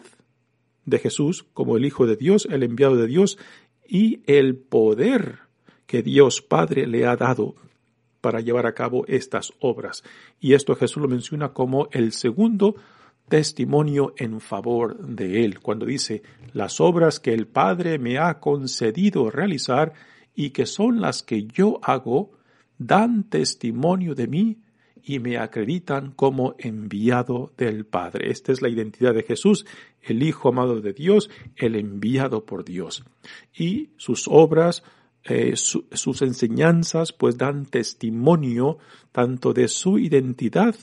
de 0.87 0.99
Jesús 0.99 1.45
como 1.53 1.77
el 1.77 1.85
Hijo 1.85 2.07
de 2.07 2.17
Dios, 2.17 2.49
el 2.51 2.63
enviado 2.63 2.97
de 2.97 3.07
Dios 3.07 3.39
y 3.87 4.21
el 4.27 4.57
poder 4.57 5.41
que 5.87 6.03
Dios 6.03 6.43
Padre 6.43 6.87
le 6.87 7.07
ha 7.07 7.17
dado 7.17 7.55
para 8.21 8.41
llevar 8.41 8.67
a 8.67 8.75
cabo 8.75 9.05
estas 9.07 9.53
obras. 9.61 10.03
Y 10.41 10.55
esto 10.55 10.75
Jesús 10.77 11.03
lo 11.03 11.09
menciona 11.09 11.53
como 11.53 11.89
el 11.93 12.13
segundo 12.13 12.77
testimonio 13.29 14.15
en 14.17 14.41
favor 14.41 14.99
de 14.99 15.45
él, 15.45 15.61
cuando 15.61 15.87
dice, 15.87 16.23
las 16.53 16.81
obras 16.81 17.21
que 17.21 17.33
el 17.33 17.47
Padre 17.47 17.99
me 17.99 18.19
ha 18.19 18.41
concedido 18.41 19.31
realizar 19.31 19.93
y 20.35 20.51
que 20.51 20.67
son 20.67 21.01
las 21.01 21.23
que 21.23 21.45
yo 21.45 21.81
hago, 21.83 22.33
dan 22.79 23.25
testimonio 23.25 24.15
de 24.15 24.27
mí 24.27 24.59
y 25.03 25.19
me 25.19 25.37
acreditan 25.37 26.13
como 26.13 26.55
enviado 26.59 27.53
del 27.59 27.85
Padre. 27.85 28.31
Esta 28.31 28.53
es 28.53 28.63
la 28.63 28.71
identidad 28.71 29.15
de 29.15 29.23
Jesús, 29.23 29.67
el 30.03 30.23
Hijo 30.23 30.49
amado 30.49 30.81
de 30.81 30.93
Dios, 30.95 31.31
el 31.57 31.77
enviado 31.77 32.45
por 32.47 32.65
Dios. 32.65 33.05
Y 33.55 33.91
sus 33.97 34.27
obras 34.29 34.83
eh, 35.25 35.55
sus 35.57 36.23
enseñanzas 36.23 37.13
pues 37.13 37.39
dan 37.39 37.65
testimonio 37.65 38.79
tanto 39.11 39.55
de 39.55 39.69
su 39.69 39.99
identidad 39.99 40.75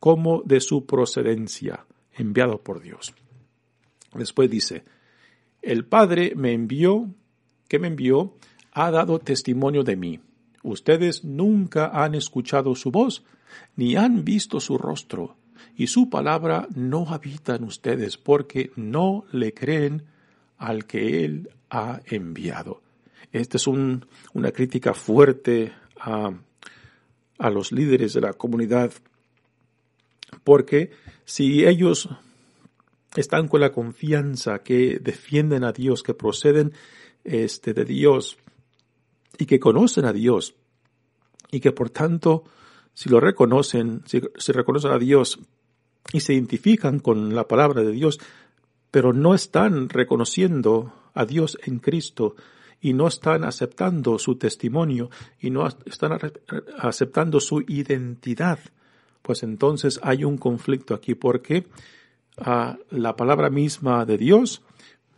como 0.00 0.42
de 0.44 0.60
su 0.60 0.86
procedencia, 0.86 1.86
enviado 2.12 2.62
por 2.62 2.80
Dios. 2.80 3.14
Después 4.14 4.50
dice, 4.50 4.82
el 5.62 5.84
Padre 5.84 6.32
me 6.34 6.52
envió, 6.52 7.14
que 7.68 7.78
me 7.78 7.88
envió, 7.88 8.34
ha 8.72 8.90
dado 8.90 9.18
testimonio 9.18 9.84
de 9.84 9.96
mí. 9.96 10.20
Ustedes 10.62 11.22
nunca 11.22 11.90
han 11.92 12.14
escuchado 12.14 12.74
su 12.74 12.90
voz, 12.90 13.24
ni 13.76 13.94
han 13.94 14.24
visto 14.24 14.58
su 14.58 14.78
rostro, 14.78 15.36
y 15.76 15.86
su 15.86 16.10
palabra 16.10 16.66
no 16.74 17.06
habita 17.08 17.54
en 17.54 17.64
ustedes, 17.64 18.16
porque 18.16 18.72
no 18.74 19.24
le 19.32 19.54
creen 19.54 20.04
al 20.58 20.86
que 20.86 21.24
Él 21.24 21.50
ha 21.70 22.00
enviado. 22.06 22.82
Esta 23.32 23.56
es 23.58 23.66
una 23.66 24.52
crítica 24.52 24.92
fuerte 24.92 25.72
a, 25.98 26.32
a 27.38 27.50
los 27.50 27.72
líderes 27.72 28.12
de 28.14 28.20
la 28.20 28.32
comunidad, 28.32 28.92
porque 30.44 30.90
si 31.24 31.64
ellos 31.64 32.08
están 33.16 33.48
con 33.48 33.60
la 33.60 33.72
confianza 33.72 34.60
que 34.60 34.98
defienden 35.00 35.64
a 35.64 35.72
Dios, 35.72 36.02
que 36.02 36.14
proceden 36.14 36.72
este, 37.24 37.72
de 37.72 37.84
Dios 37.84 38.38
y 39.38 39.46
que 39.46 39.60
conocen 39.60 40.04
a 40.04 40.12
Dios 40.12 40.54
y 41.50 41.60
que 41.60 41.72
por 41.72 41.90
tanto, 41.90 42.44
si 42.94 43.08
lo 43.08 43.20
reconocen, 43.20 44.02
si, 44.06 44.20
si 44.36 44.52
reconocen 44.52 44.92
a 44.92 44.98
Dios 44.98 45.40
y 46.12 46.20
se 46.20 46.34
identifican 46.34 47.00
con 47.00 47.34
la 47.34 47.46
palabra 47.46 47.82
de 47.82 47.92
Dios, 47.92 48.20
pero 48.90 49.12
no 49.12 49.34
están 49.34 49.88
reconociendo 49.88 50.92
a 51.14 51.24
Dios 51.24 51.58
en 51.64 51.78
Cristo 51.78 52.36
y 52.80 52.92
no 52.92 53.08
están 53.08 53.44
aceptando 53.44 54.18
su 54.18 54.36
testimonio 54.36 55.10
y 55.40 55.50
no 55.50 55.66
están 55.66 56.18
aceptando 56.78 57.40
su 57.40 57.60
identidad, 57.62 58.58
pues 59.22 59.42
entonces 59.42 60.00
hay 60.02 60.24
un 60.24 60.38
conflicto 60.38 60.94
aquí 60.94 61.14
porque 61.14 61.66
la 62.36 63.16
palabra 63.16 63.50
misma 63.50 64.06
de 64.06 64.16
Dios, 64.16 64.62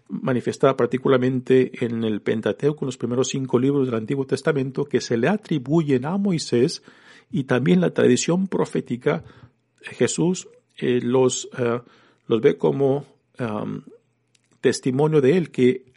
manifestada 0.09 0.77
particularmente 0.77 1.85
en 1.85 2.05
el 2.05 2.20
Pentateuco, 2.20 2.85
en 2.85 2.87
los 2.87 2.98
primeros 2.98 3.29
cinco 3.29 3.59
libros 3.59 3.87
del 3.87 3.94
Antiguo 3.94 4.27
Testamento, 4.27 4.85
que 4.85 5.01
se 5.01 5.16
le 5.16 5.29
atribuyen 5.29 6.05
a 6.05 6.16
Moisés, 6.18 6.83
y 7.31 7.44
también 7.44 7.81
la 7.81 7.90
tradición 7.90 8.46
profética, 8.46 9.25
Jesús 9.81 10.48
eh, 10.77 11.01
los, 11.03 11.48
eh, 11.57 11.81
los 12.27 12.40
ve 12.40 12.59
como 12.59 13.07
testimonio 14.61 15.20
de 15.20 15.37
él, 15.37 15.51
que 15.51 15.91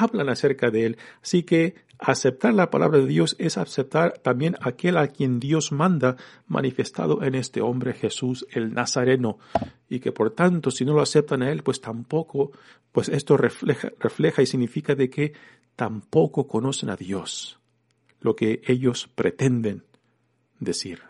hablan 0.00 0.28
acerca 0.28 0.70
de 0.70 0.86
él. 0.86 0.98
Así 1.22 1.42
que 1.42 1.74
aceptar 1.98 2.54
la 2.54 2.70
palabra 2.70 2.98
de 2.98 3.06
Dios 3.06 3.36
es 3.38 3.56
aceptar 3.56 4.18
también 4.18 4.56
aquel 4.60 4.96
a 4.96 5.08
quien 5.08 5.38
Dios 5.38 5.72
manda 5.72 6.16
manifestado 6.46 7.22
en 7.22 7.34
este 7.34 7.60
hombre 7.60 7.92
Jesús 7.92 8.46
el 8.50 8.74
Nazareno 8.74 9.38
y 9.88 10.00
que 10.00 10.10
por 10.10 10.30
tanto 10.30 10.70
si 10.70 10.84
no 10.84 10.94
lo 10.94 11.02
aceptan 11.02 11.42
a 11.42 11.50
él 11.50 11.62
pues 11.62 11.80
tampoco 11.80 12.52
pues 12.90 13.08
esto 13.08 13.36
refleja, 13.36 14.42
y 14.42 14.46
significa 14.46 14.94
de 14.94 15.08
que 15.08 15.32
tampoco 15.76 16.46
conocen 16.46 16.90
a 16.90 16.96
Dios 16.96 17.58
lo 18.20 18.36
que 18.36 18.60
ellos 18.66 19.08
pretenden 19.14 19.84
decir. 20.60 21.00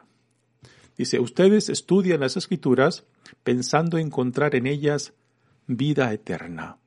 Dice, 0.96 1.18
ustedes 1.20 1.68
estudian 1.68 2.20
las 2.20 2.36
escrituras 2.36 3.04
pensando 3.42 3.98
encontrar 3.98 4.54
en 4.54 4.66
ellas 4.66 5.14
vida 5.66 6.12
eterna. 6.12 6.78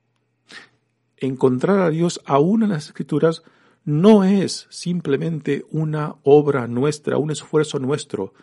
Encontrar 1.18 1.80
a 1.80 1.90
Dios 1.90 2.20
aún 2.24 2.62
en 2.62 2.70
las 2.70 2.86
escrituras 2.86 3.42
no 3.84 4.24
es 4.24 4.66
simplemente 4.68 5.64
una 5.70 6.16
obra 6.24 6.66
nuestra, 6.66 7.18
un 7.18 7.30
esfuerzo 7.30 7.78
nuestro. 7.78 8.34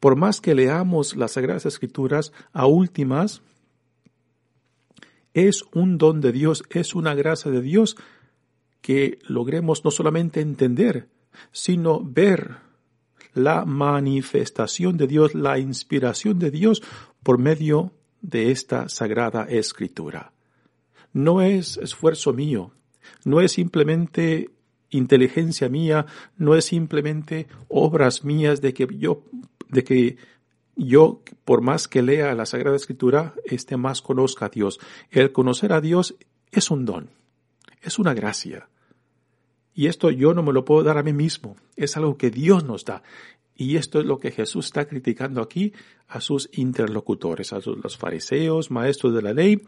Por 0.00 0.16
más 0.16 0.40
que 0.40 0.54
leamos 0.54 1.16
las 1.16 1.32
Sagradas 1.32 1.66
Escrituras 1.66 2.32
a 2.52 2.66
últimas, 2.66 3.42
es 5.34 5.64
un 5.74 5.98
don 5.98 6.20
de 6.20 6.32
Dios, 6.32 6.62
es 6.70 6.94
una 6.94 7.14
gracia 7.14 7.50
de 7.50 7.60
Dios 7.60 7.96
que 8.80 9.18
logremos 9.26 9.84
no 9.84 9.90
solamente 9.90 10.40
entender, 10.40 11.08
sino 11.52 12.00
ver 12.02 12.58
la 13.34 13.66
manifestación 13.66 14.96
de 14.96 15.06
Dios, 15.06 15.34
la 15.34 15.58
inspiración 15.58 16.38
de 16.38 16.50
Dios 16.50 16.82
por 17.22 17.38
medio 17.38 17.92
de 18.22 18.50
esta 18.50 18.88
sagrada 18.88 19.42
escritura. 19.44 20.32
No 21.16 21.40
es 21.40 21.78
esfuerzo 21.78 22.34
mío, 22.34 22.72
no 23.24 23.40
es 23.40 23.52
simplemente 23.52 24.50
inteligencia 24.90 25.70
mía, 25.70 26.04
no 26.36 26.54
es 26.54 26.66
simplemente 26.66 27.46
obras 27.68 28.22
mías 28.22 28.60
de 28.60 28.74
que 28.74 28.86
yo, 28.98 29.24
de 29.70 29.82
que 29.82 30.18
yo, 30.76 31.22
por 31.46 31.62
más 31.62 31.88
que 31.88 32.02
lea 32.02 32.34
la 32.34 32.44
Sagrada 32.44 32.76
Escritura, 32.76 33.32
este 33.46 33.78
más 33.78 34.02
conozca 34.02 34.44
a 34.44 34.48
Dios. 34.50 34.78
El 35.10 35.32
conocer 35.32 35.72
a 35.72 35.80
Dios 35.80 36.16
es 36.50 36.70
un 36.70 36.84
don, 36.84 37.08
es 37.80 37.98
una 37.98 38.12
gracia. 38.12 38.68
Y 39.72 39.86
esto 39.86 40.10
yo 40.10 40.34
no 40.34 40.42
me 40.42 40.52
lo 40.52 40.66
puedo 40.66 40.82
dar 40.82 40.98
a 40.98 41.02
mí 41.02 41.14
mismo, 41.14 41.56
es 41.76 41.96
algo 41.96 42.18
que 42.18 42.30
Dios 42.30 42.62
nos 42.64 42.84
da. 42.84 43.02
Y 43.54 43.78
esto 43.78 44.00
es 44.00 44.04
lo 44.04 44.18
que 44.18 44.32
Jesús 44.32 44.66
está 44.66 44.86
criticando 44.86 45.40
aquí 45.40 45.72
a 46.08 46.20
sus 46.20 46.50
interlocutores, 46.52 47.54
a 47.54 47.60
los 47.64 47.96
fariseos, 47.96 48.70
maestros 48.70 49.14
de 49.14 49.22
la 49.22 49.32
ley, 49.32 49.62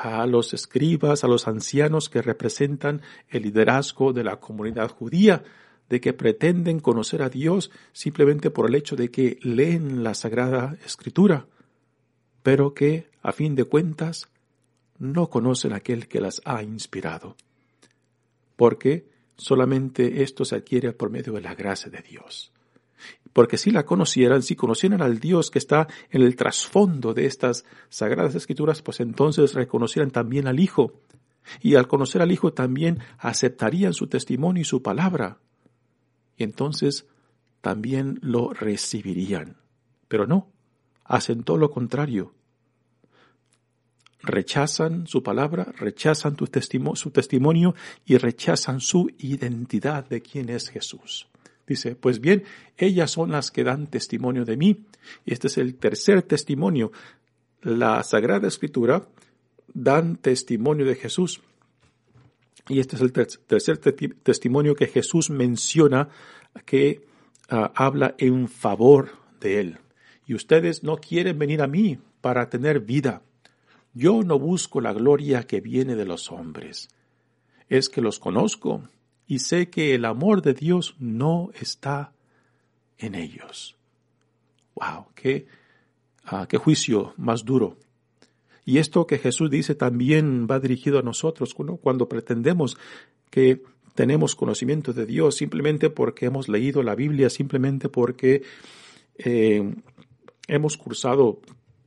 a 0.00 0.26
los 0.26 0.54
escribas, 0.54 1.24
a 1.24 1.28
los 1.28 1.46
ancianos 1.46 2.08
que 2.08 2.22
representan 2.22 3.02
el 3.28 3.42
liderazgo 3.42 4.14
de 4.14 4.24
la 4.24 4.40
comunidad 4.40 4.90
judía, 4.90 5.44
de 5.90 6.00
que 6.00 6.14
pretenden 6.14 6.80
conocer 6.80 7.20
a 7.20 7.28
Dios 7.28 7.70
simplemente 7.92 8.50
por 8.50 8.66
el 8.66 8.76
hecho 8.76 8.96
de 8.96 9.10
que 9.10 9.38
leen 9.42 10.02
la 10.02 10.14
Sagrada 10.14 10.78
Escritura, 10.86 11.48
pero 12.42 12.72
que, 12.72 13.10
a 13.20 13.32
fin 13.32 13.54
de 13.54 13.64
cuentas, 13.64 14.30
no 14.98 15.28
conocen 15.28 15.74
a 15.74 15.76
aquel 15.76 16.08
que 16.08 16.22
las 16.22 16.40
ha 16.46 16.62
inspirado, 16.62 17.36
porque 18.56 19.06
solamente 19.36 20.22
esto 20.22 20.46
se 20.46 20.56
adquiere 20.56 20.94
por 20.94 21.10
medio 21.10 21.34
de 21.34 21.42
la 21.42 21.54
gracia 21.54 21.90
de 21.90 22.00
Dios 22.00 22.52
porque 23.32 23.56
si 23.56 23.70
la 23.70 23.84
conocieran, 23.84 24.42
si 24.42 24.56
conocieran 24.56 25.02
al 25.02 25.20
Dios 25.20 25.50
que 25.50 25.58
está 25.58 25.88
en 26.10 26.22
el 26.22 26.36
trasfondo 26.36 27.14
de 27.14 27.26
estas 27.26 27.64
sagradas 27.88 28.34
escrituras, 28.34 28.82
pues 28.82 29.00
entonces 29.00 29.54
reconocieran 29.54 30.10
también 30.10 30.46
al 30.46 30.58
Hijo. 30.58 31.00
Y 31.60 31.76
al 31.76 31.88
conocer 31.88 32.22
al 32.22 32.32
Hijo 32.32 32.52
también 32.52 32.98
aceptarían 33.18 33.94
su 33.94 34.08
testimonio 34.08 34.62
y 34.62 34.64
su 34.64 34.82
palabra. 34.82 35.38
Y 36.36 36.44
entonces 36.44 37.06
también 37.60 38.18
lo 38.22 38.52
recibirían. 38.52 39.56
Pero 40.08 40.26
no, 40.26 40.48
hacen 41.04 41.44
todo 41.44 41.56
lo 41.56 41.70
contrario. 41.70 42.34
Rechazan 44.22 45.06
su 45.06 45.22
palabra, 45.22 45.72
rechazan 45.78 46.36
su 46.36 47.10
testimonio 47.10 47.74
y 48.04 48.18
rechazan 48.18 48.80
su 48.80 49.10
identidad 49.18 50.06
de 50.08 50.20
quién 50.20 50.50
es 50.50 50.68
Jesús. 50.68 51.30
Dice, 51.70 51.94
pues 51.94 52.20
bien, 52.20 52.42
ellas 52.76 53.12
son 53.12 53.30
las 53.30 53.52
que 53.52 53.62
dan 53.62 53.86
testimonio 53.86 54.44
de 54.44 54.56
mí. 54.56 54.86
Y 55.24 55.32
este 55.32 55.46
es 55.46 55.56
el 55.56 55.76
tercer 55.76 56.22
testimonio. 56.22 56.90
La 57.62 58.02
Sagrada 58.02 58.48
Escritura 58.48 59.06
dan 59.72 60.16
testimonio 60.16 60.84
de 60.84 60.96
Jesús. 60.96 61.42
Y 62.68 62.80
este 62.80 62.96
es 62.96 63.02
el 63.02 63.12
tercer 63.12 63.78
testimonio 63.78 64.74
que 64.74 64.88
Jesús 64.88 65.30
menciona 65.30 66.08
que 66.66 67.06
ah, 67.48 67.70
habla 67.76 68.16
en 68.18 68.48
favor 68.48 69.10
de 69.40 69.60
él. 69.60 69.78
Y 70.26 70.34
ustedes 70.34 70.82
no 70.82 70.96
quieren 70.96 71.38
venir 71.38 71.62
a 71.62 71.68
mí 71.68 72.00
para 72.20 72.50
tener 72.50 72.80
vida. 72.80 73.22
Yo 73.94 74.24
no 74.24 74.40
busco 74.40 74.80
la 74.80 74.92
gloria 74.92 75.44
que 75.44 75.60
viene 75.60 75.94
de 75.94 76.04
los 76.04 76.32
hombres. 76.32 76.88
Es 77.68 77.88
que 77.88 78.00
los 78.00 78.18
conozco 78.18 78.88
y 79.30 79.38
sé 79.38 79.70
que 79.70 79.94
el 79.94 80.06
amor 80.06 80.42
de 80.42 80.54
Dios 80.54 80.96
no 80.98 81.50
está 81.54 82.12
en 82.98 83.14
ellos. 83.14 83.76
¡Wow! 84.74 85.06
¡Qué, 85.14 85.46
ah, 86.24 86.48
qué 86.48 86.56
juicio 86.56 87.14
más 87.16 87.44
duro! 87.44 87.76
Y 88.64 88.78
esto 88.78 89.06
que 89.06 89.18
Jesús 89.18 89.48
dice 89.48 89.76
también 89.76 90.48
va 90.50 90.58
dirigido 90.58 90.98
a 90.98 91.02
nosotros 91.02 91.54
cuando 91.54 92.08
pretendemos 92.08 92.76
que 93.30 93.62
tenemos 93.94 94.34
conocimiento 94.34 94.92
de 94.92 95.06
Dios 95.06 95.36
simplemente 95.36 95.90
porque 95.90 96.26
hemos 96.26 96.48
leído 96.48 96.82
la 96.82 96.96
Biblia, 96.96 97.30
simplemente 97.30 97.88
porque 97.88 98.42
eh, 99.16 99.76
hemos 100.48 100.76
cursado 100.76 101.40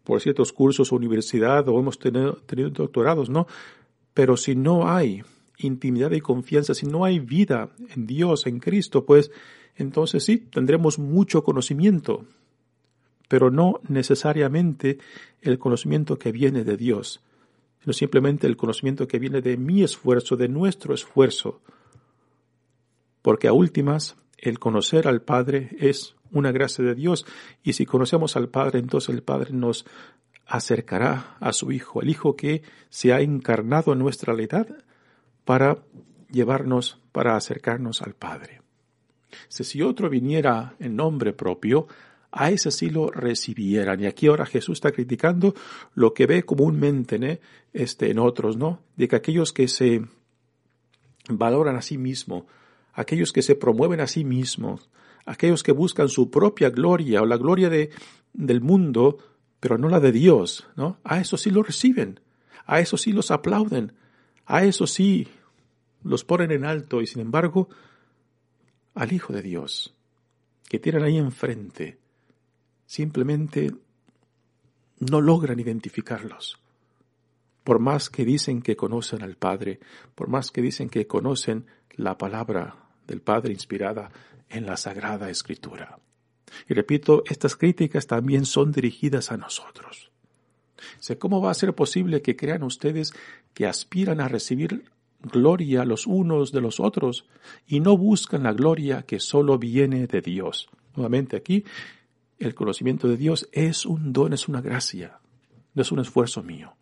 por 0.06 0.22
ciertos 0.22 0.54
cursos 0.54 0.94
o 0.94 0.96
universidad 0.96 1.68
o 1.68 1.78
hemos 1.78 2.00
tenido, 2.00 2.36
tenido 2.46 2.70
doctorados, 2.70 3.30
¿no? 3.30 3.48
Pero 4.14 4.38
si 4.38 4.56
no 4.56 4.88
hay 4.88 5.24
intimidad 5.68 6.12
y 6.12 6.22
confianza, 6.22 6.74
si 6.74 6.86
no 6.86 7.06
hay 7.06 7.20
vida 7.20 7.70
en 7.96 8.06
Dios, 8.06 8.48
en 8.48 8.60
Cristo, 8.60 9.06
pues 9.06 9.32
entonces 9.76 10.24
sí, 10.24 10.38
tendremos 10.38 11.00
mucho 11.00 11.44
conocimiento, 11.44 12.26
pero 13.28 13.50
no 13.50 13.80
necesariamente 13.88 15.00
el 15.42 15.58
conocimiento 15.58 16.20
que 16.20 16.32
viene 16.32 16.64
de 16.64 16.78
Dios, 16.78 17.22
sino 17.82 17.94
simplemente 17.94 18.48
el 18.48 18.58
conocimiento 18.58 19.08
que 19.08 19.20
viene 19.20 19.42
de 19.42 19.58
mi 19.58 19.84
esfuerzo, 19.84 20.36
de 20.36 20.48
nuestro 20.48 20.94
esfuerzo. 20.94 21.62
porque 23.22 23.48
a 23.48 23.54
últimas 23.54 24.18
el 24.38 24.60
conocer 24.60 25.08
al 25.08 25.22
Padre 25.22 25.70
es 25.80 26.16
una 26.32 26.52
gracia 26.52 26.84
de 26.84 26.94
Dios 26.94 27.26
y 27.64 27.74
si 27.74 27.86
conocemos 27.86 28.36
al 28.36 28.50
Padre 28.50 28.80
entonces 28.80 29.16
el 29.16 29.24
Padre 29.24 29.54
nos 29.54 29.86
acercará 30.46 31.38
a 31.40 31.54
su 31.54 31.72
Hijo, 31.72 32.02
el 32.02 32.10
Hijo 32.10 32.36
que 32.36 32.64
se 32.90 33.14
ha 33.14 33.22
encarnado 33.22 33.94
en 33.94 34.00
nuestra 34.00 34.34
realidad 34.34 34.68
para 35.46 35.80
llevarnos, 36.32 37.00
para 37.12 37.36
acercarnos 37.36 38.02
al 38.02 38.14
Padre. 38.14 38.62
Si 39.50 39.82
otro 39.82 40.10
viniera 40.10 40.76
en 40.80 40.96
nombre 40.96 41.34
propio, 41.34 41.88
a 42.32 42.50
ese 42.50 42.72
sí 42.72 42.90
lo 42.90 43.10
recibieran. 43.10 44.02
Y 44.02 44.08
aquí 44.08 44.28
ahora 44.28 44.46
Jesús 44.46 44.78
está 44.78 44.92
criticando 44.92 45.54
lo 45.94 46.14
que 46.14 46.26
ve 46.26 46.44
comúnmente 46.44 47.40
este, 47.72 48.10
en 48.10 48.20
otros, 48.20 48.58
¿no? 48.58 48.82
De 48.96 49.08
que 49.08 49.16
aquellos 49.16 49.54
que 49.54 49.68
se 49.68 50.04
valoran 51.30 51.76
a 51.76 51.82
sí 51.82 51.98
mismos, 51.98 52.44
aquellos 52.94 53.32
que 53.32 53.44
se 53.44 53.56
promueven 53.56 54.02
a 54.02 54.08
sí 54.08 54.24
mismos, 54.24 54.90
aquellos 55.26 55.64
que 55.64 55.72
buscan 55.72 56.10
su 56.10 56.30
propia 56.30 56.70
gloria 56.70 57.22
o 57.22 57.26
la 57.26 57.38
gloria 57.38 57.70
de, 57.70 57.92
del 58.34 58.62
mundo, 58.62 59.20
pero 59.60 59.78
no 59.78 59.88
la 59.88 60.00
de 60.00 60.12
Dios, 60.12 60.68
¿no? 60.76 60.98
A 61.04 61.22
eso 61.22 61.38
sí 61.38 61.52
lo 61.52 61.64
reciben, 61.64 62.20
a 62.66 62.80
eso 62.80 62.98
sí 62.98 63.14
los 63.14 63.32
aplauden, 63.32 63.94
a 64.46 64.64
eso 64.64 64.88
sí 64.88 65.28
los 66.04 66.24
ponen 66.24 66.52
en 66.52 66.66
alto 66.66 67.02
y 67.02 67.08
sin 67.08 67.22
embargo 67.22 67.70
al 68.94 69.12
Hijo 69.12 69.34
de 69.34 69.42
Dios 69.42 69.94
que 70.68 70.80
tienen 70.80 71.04
ahí 71.04 71.18
enfrente, 71.18 72.00
simplemente 72.86 73.72
no 75.00 75.22
logran 75.22 75.60
identificarlos. 75.60 76.60
Por 77.64 77.80
más 77.80 78.10
que 78.10 78.26
dicen 78.26 78.62
que 78.62 78.76
conocen 78.76 79.22
al 79.22 79.36
Padre, 79.36 79.80
por 80.16 80.28
más 80.28 80.52
que 80.52 80.62
dicen 80.62 80.90
que 80.90 81.08
conocen 81.08 81.66
la 81.92 82.18
palabra 82.18 82.76
del 83.08 83.22
Padre 83.22 83.54
inspirada 83.54 84.12
en 84.50 84.66
la 84.66 84.78
Sagrada 84.78 85.30
Escritura. 85.30 86.00
Y 86.68 86.74
repito, 86.74 87.24
estas 87.26 87.56
críticas 87.56 88.08
también 88.08 88.46
son 88.46 88.72
dirigidas 88.72 89.32
a 89.32 89.38
nosotros. 89.38 90.12
¿Cómo 91.20 91.42
va 91.42 91.52
a 91.52 91.56
ser 91.56 91.74
posible 91.74 92.22
que 92.22 92.36
crean 92.36 92.64
ustedes 92.64 93.14
que 93.54 93.68
aspiran 93.68 94.20
a 94.20 94.28
recibir 94.28 94.86
gloria 95.22 95.86
los 95.86 96.06
unos 96.06 96.52
de 96.52 96.62
los 96.62 96.80
otros 96.80 97.26
y 97.68 97.80
no 97.80 97.98
buscan 97.98 98.44
la 98.44 98.54
gloria 98.54 99.04
que 99.04 99.20
solo 99.20 99.58
viene 99.58 100.08
de 100.08 100.22
Dios? 100.22 100.70
Nuevamente 100.96 101.36
aquí, 101.36 101.64
el 102.40 102.56
conocimiento 102.56 103.08
de 103.08 103.18
Dios 103.18 103.48
es 103.52 103.86
un 103.86 104.14
don, 104.14 104.34
es 104.34 104.48
una 104.48 104.62
gracia, 104.62 105.20
no 105.74 105.82
es 105.82 105.92
un 105.92 106.00
esfuerzo 106.00 106.44
mío. 106.44 106.76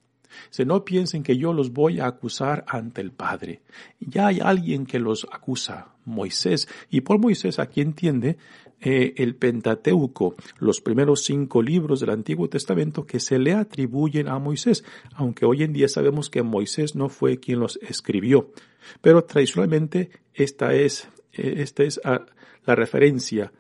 Se 0.50 0.66
no 0.66 0.84
piensen 0.86 1.24
que 1.24 1.38
yo 1.38 1.54
los 1.54 1.72
voy 1.74 2.00
a 2.00 2.08
acusar 2.08 2.64
ante 2.68 3.02
el 3.02 3.12
Padre. 3.12 3.62
Ya 4.00 4.28
hay 4.28 4.40
alguien 4.40 4.86
que 4.86 5.00
los 5.00 5.28
acusa, 5.32 5.90
Moisés. 6.06 6.68
Y 6.90 7.02
por 7.02 7.20
Moisés 7.20 7.60
aquí 7.60 7.82
entiende 7.82 8.38
eh, 8.82 9.13
el 9.17 9.36
Pentateuco, 9.36 10.36
los 10.58 10.82
primeros 10.82 11.24
cinco 11.24 11.62
libros 11.62 12.00
del 12.00 12.10
Antiguo 12.10 12.50
Testamento 12.50 13.06
que 13.06 13.20
se 13.20 13.38
le 13.38 13.54
atribuyen 13.54 14.28
a 14.28 14.39
Moisés, 14.39 14.84
aunque 15.13 15.46
hoy 15.46 15.63
en 15.63 15.72
día 15.72 15.88
sabemos 15.88 16.30
que 16.32 16.41
Moisés 16.41 16.96
no 16.96 17.08
fue 17.08 17.39
quien 17.39 17.60
los 17.60 17.78
escribió. 17.84 18.52
Pero 19.02 19.24
tradicionalmente 19.24 20.10
esta 20.34 20.74
es, 20.74 21.08
eh, 21.34 21.56
esta 21.58 21.84
es 21.84 22.02
ah, 22.04 22.26
la 22.65 22.76
referencia 22.76 23.52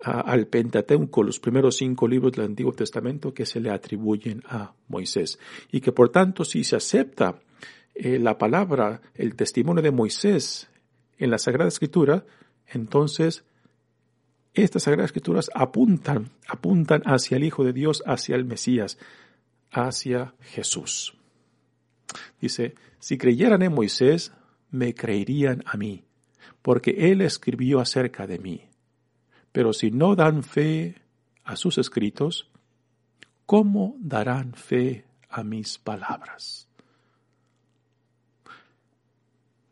al 0.00 0.46
Pentateuco, 0.46 1.22
los 1.22 1.40
primeros 1.40 1.76
cinco 1.76 2.06
libros 2.06 2.32
del 2.32 2.44
Antiguo 2.44 2.72
Testamento 2.72 3.34
que 3.34 3.46
se 3.46 3.60
le 3.60 3.70
atribuyen 3.70 4.42
a 4.46 4.72
Moisés. 4.86 5.38
Y 5.72 5.80
que 5.80 5.92
por 5.92 6.10
tanto, 6.10 6.44
si 6.44 6.62
se 6.62 6.76
acepta 6.76 7.40
eh, 7.94 8.18
la 8.18 8.38
palabra, 8.38 9.00
el 9.14 9.34
testimonio 9.34 9.82
de 9.82 9.90
Moisés 9.90 10.68
en 11.18 11.30
la 11.30 11.38
Sagrada 11.38 11.68
Escritura, 11.68 12.24
entonces 12.66 13.44
estas 14.62 14.84
Sagradas 14.84 15.10
Escrituras 15.10 15.50
apuntan, 15.54 16.30
apuntan 16.48 17.02
hacia 17.04 17.36
el 17.36 17.44
Hijo 17.44 17.64
de 17.64 17.72
Dios, 17.72 18.02
hacia 18.06 18.36
el 18.36 18.44
Mesías, 18.44 18.98
hacia 19.70 20.34
Jesús. 20.40 21.14
Dice, 22.40 22.74
si 22.98 23.18
creyeran 23.18 23.62
en 23.62 23.74
Moisés, 23.74 24.32
me 24.70 24.94
creerían 24.94 25.62
a 25.66 25.76
mí, 25.76 26.04
porque 26.62 27.10
él 27.10 27.20
escribió 27.20 27.80
acerca 27.80 28.26
de 28.26 28.38
mí. 28.38 28.64
Pero 29.52 29.72
si 29.72 29.90
no 29.90 30.14
dan 30.14 30.42
fe 30.42 30.96
a 31.44 31.56
sus 31.56 31.78
escritos, 31.78 32.50
¿cómo 33.46 33.96
darán 33.98 34.54
fe 34.54 35.04
a 35.28 35.42
mis 35.42 35.78
palabras? 35.78 36.68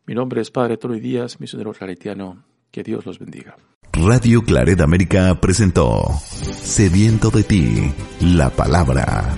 Mi 0.05 0.15
nombre 0.15 0.41
es 0.41 0.51
Padre 0.51 0.77
Troy 0.77 0.99
Díaz, 0.99 1.39
misionero 1.39 1.73
claretiano. 1.73 2.43
Que 2.71 2.83
Dios 2.83 3.05
los 3.05 3.19
bendiga. 3.19 3.57
Radio 4.05 4.43
Claret 4.43 4.79
América 4.81 5.41
presentó 5.41 6.21
Sediento 6.21 7.31
de 7.31 7.43
ti, 7.43 7.91
la 8.21 8.51
palabra. 8.51 9.35